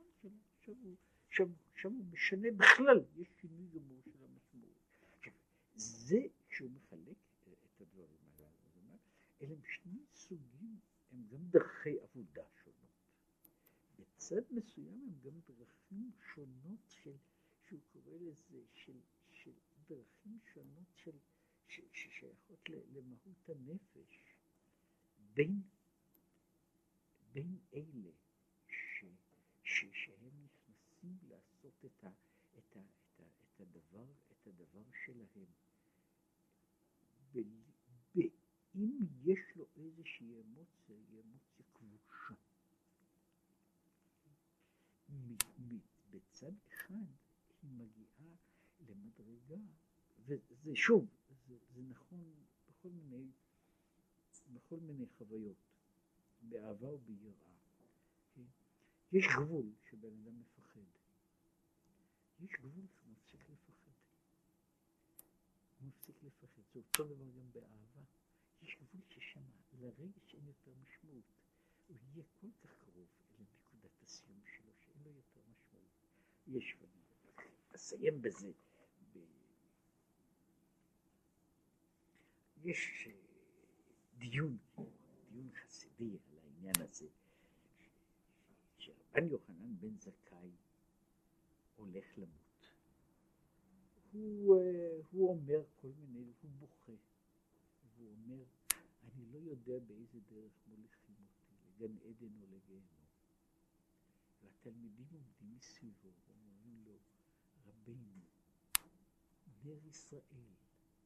[0.64, 0.96] עכשיו הוא,
[1.28, 4.78] עכשיו, עכשיו הוא משנה בכלל, יש שינוי גמור של המשמעות.
[5.18, 5.32] עכשיו,
[5.74, 7.16] זה כשהוא מחלק
[7.52, 8.98] את הדברים הללו,
[9.42, 10.78] אלה שני סוגים,
[11.12, 13.50] הם גם דרכי עבודה שונות.
[13.98, 17.16] בצד מסוים הם גם דרכים שונות של,
[17.66, 19.00] שהוא קורא לזה, של,
[19.32, 19.52] של
[19.88, 21.16] דרכים שונות של,
[21.68, 24.34] ששייכות למהות הנפש,
[25.34, 25.62] בין,
[27.32, 28.10] בין אלה
[28.68, 29.04] ש,
[29.62, 30.23] ש, שהם
[31.64, 32.08] לעשות את, ה,
[32.58, 35.46] את, ה, את, ה, את, הדבר, את הדבר שלהם.
[38.14, 42.34] ואם יש לו איזושהי אמוציה, היא אמוציה כבושה.
[46.10, 47.04] בצד אחד
[47.62, 48.34] היא מגיעה
[48.88, 49.62] למדרגה,
[50.18, 51.06] וזה שוב,
[51.48, 52.34] זה, זה נכון
[52.68, 53.30] בכל מיני,
[54.52, 55.56] בכל מיני חוויות,
[56.40, 57.32] באהבה וביראה.
[58.34, 58.42] כן?
[59.12, 60.53] יש גבול שבן אדם מפחד.
[62.44, 63.90] יש גבול שהוא מפסיק לפחד.
[65.78, 66.62] הוא מפסיק לפחד.
[66.72, 68.02] זה אותו דבר גם באהבה.
[68.62, 69.40] יש גבול ששם
[69.72, 71.24] לרגע שאין יותר משמעות.
[71.86, 75.90] הוא יהיה כל כך קרוב אל הסיום שלו שאין לו יותר משמעות.
[76.46, 77.02] יש, ואני
[77.74, 78.52] אסיים בזה.
[82.64, 83.12] יש אה,
[84.18, 84.58] דיון,
[85.30, 87.08] דיון חסידי על העניין הזה,
[88.78, 90.50] שרבן יוחנן בן זכאי
[91.76, 92.44] הולך למות.
[94.12, 96.92] הוא, אה, הוא אומר כל מיני, הוא בוכה,
[97.96, 98.44] והוא אומר,
[99.02, 103.04] אני לא יודע באיזה דרך מוליכים אותי, לגן עדן או לגיהנום.
[104.42, 106.98] והתלמידים עומדים מסביבו ואומרים לו,
[107.66, 108.20] רבינו,
[109.64, 110.54] נר ישראל,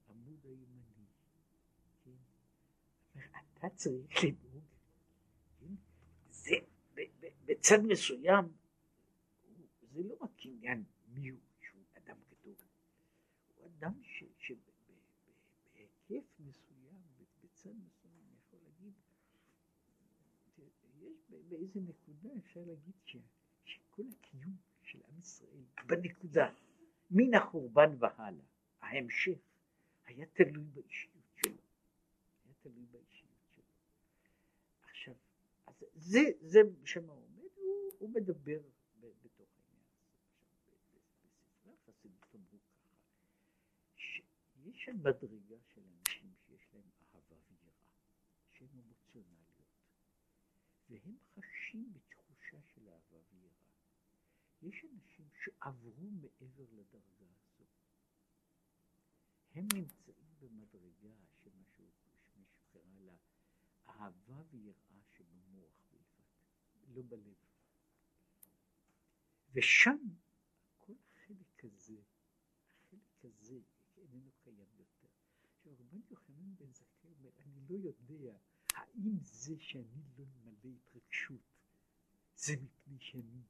[0.09, 0.89] עמוד הימני,
[3.59, 4.65] אתה צריך לדאוג,
[6.31, 6.57] זה
[7.45, 8.45] בצד מסוים,
[9.99, 12.55] זה לא רק עניין מי הוא, שהוא אדם גדול,
[13.55, 13.93] הוא אדם
[14.39, 14.61] שבהיקף
[16.39, 17.01] מסוים,
[17.43, 18.93] בצד מסוים, אני יכול להגיד,
[21.01, 22.95] יש באיזה נקודה אפשר להגיד
[23.65, 26.53] שכל הקיום של עם ישראל, בנקודה,
[27.11, 28.45] מן החורבן והלאה,
[28.81, 29.39] ההמשך,
[30.07, 31.19] היה תלוי באישיות.
[32.63, 33.65] תלוי באישיות שלו.
[34.83, 35.15] עכשיו,
[35.95, 38.61] אז זה, זה שם עומד, הוא, הוא מדבר
[39.01, 40.09] ב, בתוך העניין הזה.
[40.75, 42.97] עכשיו, בספרי החסידות אמרו ככה,
[44.89, 47.73] שיש מדרגה של אנשים שיש להם אהבה ויראה,
[48.51, 49.67] שהן אמוציונליות,
[50.89, 53.73] והם חשים בתחושה של אהבה ויראה.
[54.63, 57.65] יש אנשים שעברו מעבר לדרגה הזו.
[59.55, 61.91] הם נמצאים במדרגה שמה שהוא
[62.73, 63.17] קרא לה
[63.89, 66.25] אהבה ויראה שבמוח בלבד,
[66.89, 67.37] לא בלב.
[69.53, 69.99] ושם
[70.79, 72.01] כל החלק הזה,
[72.75, 73.61] החלק הזה
[73.97, 75.09] איננו קיים יותר.
[75.51, 78.39] עכשיו רבן יוחנן בן זכאי אומר, אני לא יודע
[78.75, 81.41] האם זה שאני לא מלא התרגשות
[82.37, 83.43] זה מפני שאני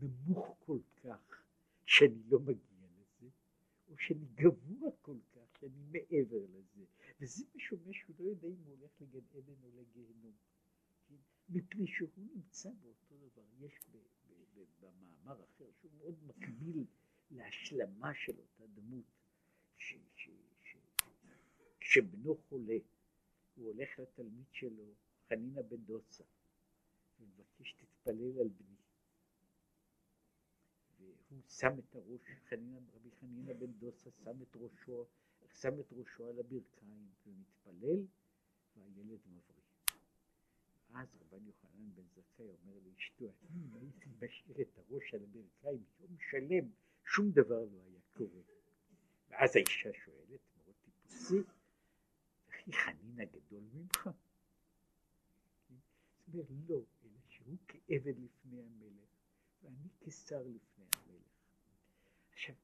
[0.00, 1.42] נמוך כל כך
[1.84, 3.28] שאני לא מגיע לזה,
[3.88, 6.84] או שאני גבוה כל כך שאני מעבר לזה.
[7.20, 10.34] וזה משומש שהוא לא יודע אם הוא הולך לגן עדן או לגיהנום.
[11.48, 13.42] מפני שהוא נמצא באותו דבר.
[13.60, 13.72] יש
[14.80, 16.84] במאמר אחר שהוא מאוד מקביל
[17.30, 19.04] להשלמה של אותה דמות,
[21.80, 22.76] כשבנו חולה,
[23.56, 24.94] הוא הולך לתלמיד שלו,
[25.28, 26.24] חנינא בן דוסה,
[27.20, 28.76] ומבקש תתפלל על בני.
[30.98, 35.06] והוא שם את הראש, חנינא, רבי חנינא בן דוסה שם את ראשו
[35.60, 38.04] שם את ראשו על הברכיים ומתפלל,
[38.76, 39.62] והילד מבריא.
[40.94, 46.16] אז רבן יוחנן בן זכאי אומר לאשתו, אם הייתי משאיר את הראש על הברכיים יום
[46.30, 46.70] שלם,
[47.04, 48.42] שום דבר לא היה קורה.
[49.28, 51.36] ואז האישה שואלת, מאוד טיפוסי,
[52.68, 54.08] וכי חנין הגדול ממך?
[56.26, 59.08] זאת אומרת, לא, אלא שהוא כעבד לפני המלך,
[59.62, 61.32] ואני כשר לפני המלך.
[62.32, 62.54] עכשיו,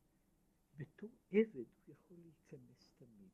[0.77, 3.31] בתור עבד הוא יכול להיכנס תמיד,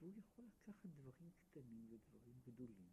[0.00, 2.92] והוא יכול לקחת דברים קטנים ודברים גדולים.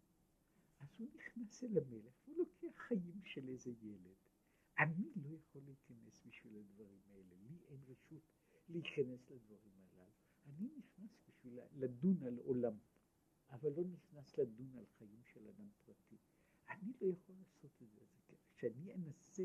[0.80, 4.16] אז הוא נכנס אל המלך, והוא לוקח חיים של איזה ילד.
[4.80, 8.24] אני לא יכול להיכנס בשביל הדברים האלה, לי אין רשות
[8.70, 10.21] להיכנס לדברים הללו.
[10.46, 12.78] אני נכנס בשביל לדון על עולם,
[13.50, 16.18] אבל לא נכנס לדון על חיים של אדם פרטי.
[16.70, 18.36] אני לא יכול לעשות את זה.
[18.62, 19.44] כשאני אנסה,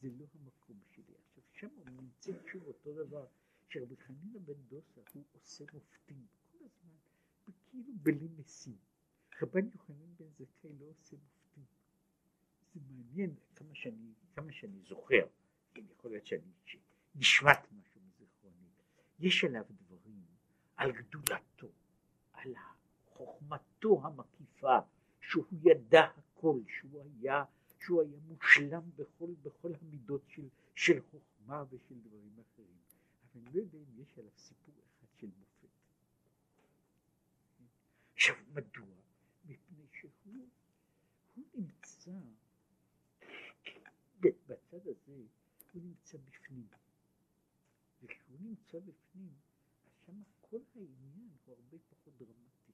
[0.00, 1.14] זה לא המקום שלי.
[1.18, 3.26] עכשיו, שם נמצא שוב אותו דבר,
[3.68, 6.96] שרבי חנינא בן דוסה, הוא עושה מופתים כל הזמן,
[7.70, 8.76] כאילו בלי משים.
[9.42, 11.64] רבן יוחנן בן זכאי לא עושה מופתים.
[12.74, 15.26] זה מעניין כמה שאני, כמה שאני זוכר,
[15.74, 16.52] כן, יכול להיות שאני
[17.14, 18.66] נשמט משהו מזיכרוני.
[19.18, 19.85] יש עליו דברים
[20.76, 21.68] על גדולתו,
[22.32, 22.54] על
[23.06, 24.78] חוכמתו המקיפה,
[25.20, 27.44] שהוא ידע הכל, שהוא היה,
[27.78, 32.76] שהוא היה מושלם בכל, בכל המידות של, של חוכמה ושל דברים אחרים.
[33.32, 35.68] אבל אני לא יודע אם יש עליו סיפור אחד של מופת.
[38.14, 38.86] עכשיו, מדוע?
[39.44, 40.48] מפני שהוא
[41.54, 42.10] נמצא
[44.20, 45.22] בצד הזה,
[45.72, 46.66] הוא נמצא בפנים.
[48.02, 49.34] וכשהוא נמצא בפנים,
[50.50, 52.72] כל העניין הוא הרבה פחות דרמטי.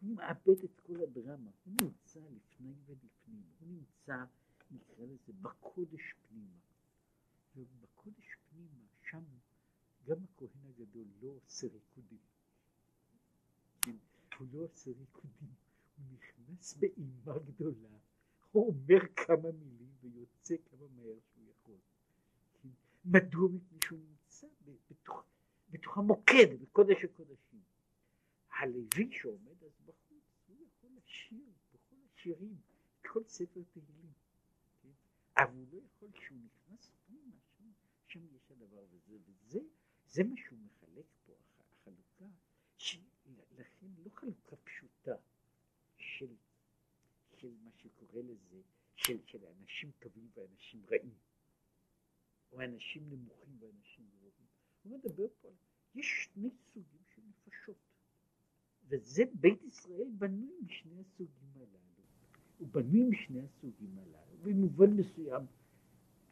[0.00, 4.24] הוא מאבד את כל הדרמה, הוא נמצא לפני ולפנים, הוא נמצא,
[4.70, 6.58] נקרא לזה, בקודש פנימה.
[7.56, 9.24] ובקודש פנימה, שם
[10.06, 12.18] גם הכהן הגדול לא עושה ריקודים.
[13.82, 13.96] כן,
[14.38, 15.54] הוא לא עושה ריקודים,
[15.96, 17.98] הוא נכנס באימה גדולה,
[18.52, 21.78] הוא אומר כמה מילים ויוצא כמה מהר שהוא יכול.
[22.62, 22.68] כן,
[23.04, 23.48] מדוע?
[23.48, 23.98] מפני שהוא
[25.70, 27.60] בתוך, המוקד, בקודש הקודשים.
[28.60, 32.56] הלוי שעומד אז בחוץ, הוא יכול לשיר בכל השירים,
[33.06, 34.12] כל ספר תהילים.
[34.82, 34.88] כן?
[35.36, 37.70] אבל הוא לא יכול, כשהוא נכנס פנימה, שם,
[38.06, 39.60] שם יש הדבר הזה, וזה
[40.06, 42.24] זה מה שהוא מחלק פה, החלוקה,
[43.58, 45.16] לכן לא חלוקה פשוטה
[45.96, 46.34] של,
[47.36, 48.62] של מה שקורא לזה,
[48.96, 51.14] של, של אנשים טובים ואנשים רעים,
[52.52, 53.95] או אנשים נמוכים ואנשים.
[54.88, 55.48] הוא מדבר פה,
[55.94, 57.76] יש שני סוגים של נפשות,
[58.88, 62.04] וזה בית ישראל בנוי משני הסוגים הללו.
[62.58, 65.42] הוא בנוי משני הסוגים הללו, במובן מסוים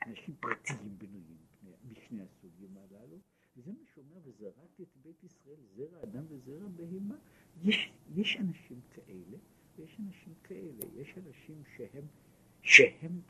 [0.07, 1.45] אנשים פרטיים בנויים
[1.91, 3.19] משני הסוגים הללו,
[3.57, 7.17] וזה מה שאומר, וזרעתי את בית ישראל, זרע אדם וזרע בהמה.
[7.63, 9.37] יש, יש אנשים כאלה,
[9.77, 10.85] ויש אנשים כאלה.
[10.95, 12.05] יש אנשים שהם,
[12.63, 13.21] שהם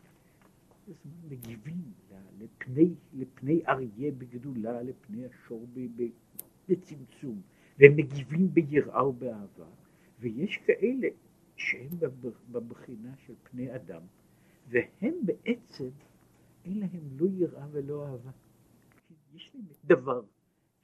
[0.85, 1.93] כל הזמן מגיבים
[2.39, 5.67] לפני, לפני אריה בגדולה, לפני השור
[6.69, 7.43] בצמצום,
[7.79, 9.67] והם מגיבים ביראה ובאהבה,
[10.21, 11.09] ויש כאלה
[11.57, 11.91] שהם
[12.53, 14.03] בבחינה של פני אדם,
[14.69, 15.89] והם בעצם
[16.65, 18.31] אין להם לא יראה ולא אהבה.
[19.35, 20.23] יש להם דבר,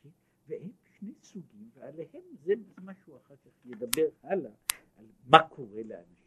[0.03, 0.09] כן?
[0.49, 2.53] והם שני סוגים, ועליהם זה
[2.85, 4.53] משהו אחר כך ידבר הלאה,
[4.97, 6.20] על מה קורה לאנשים.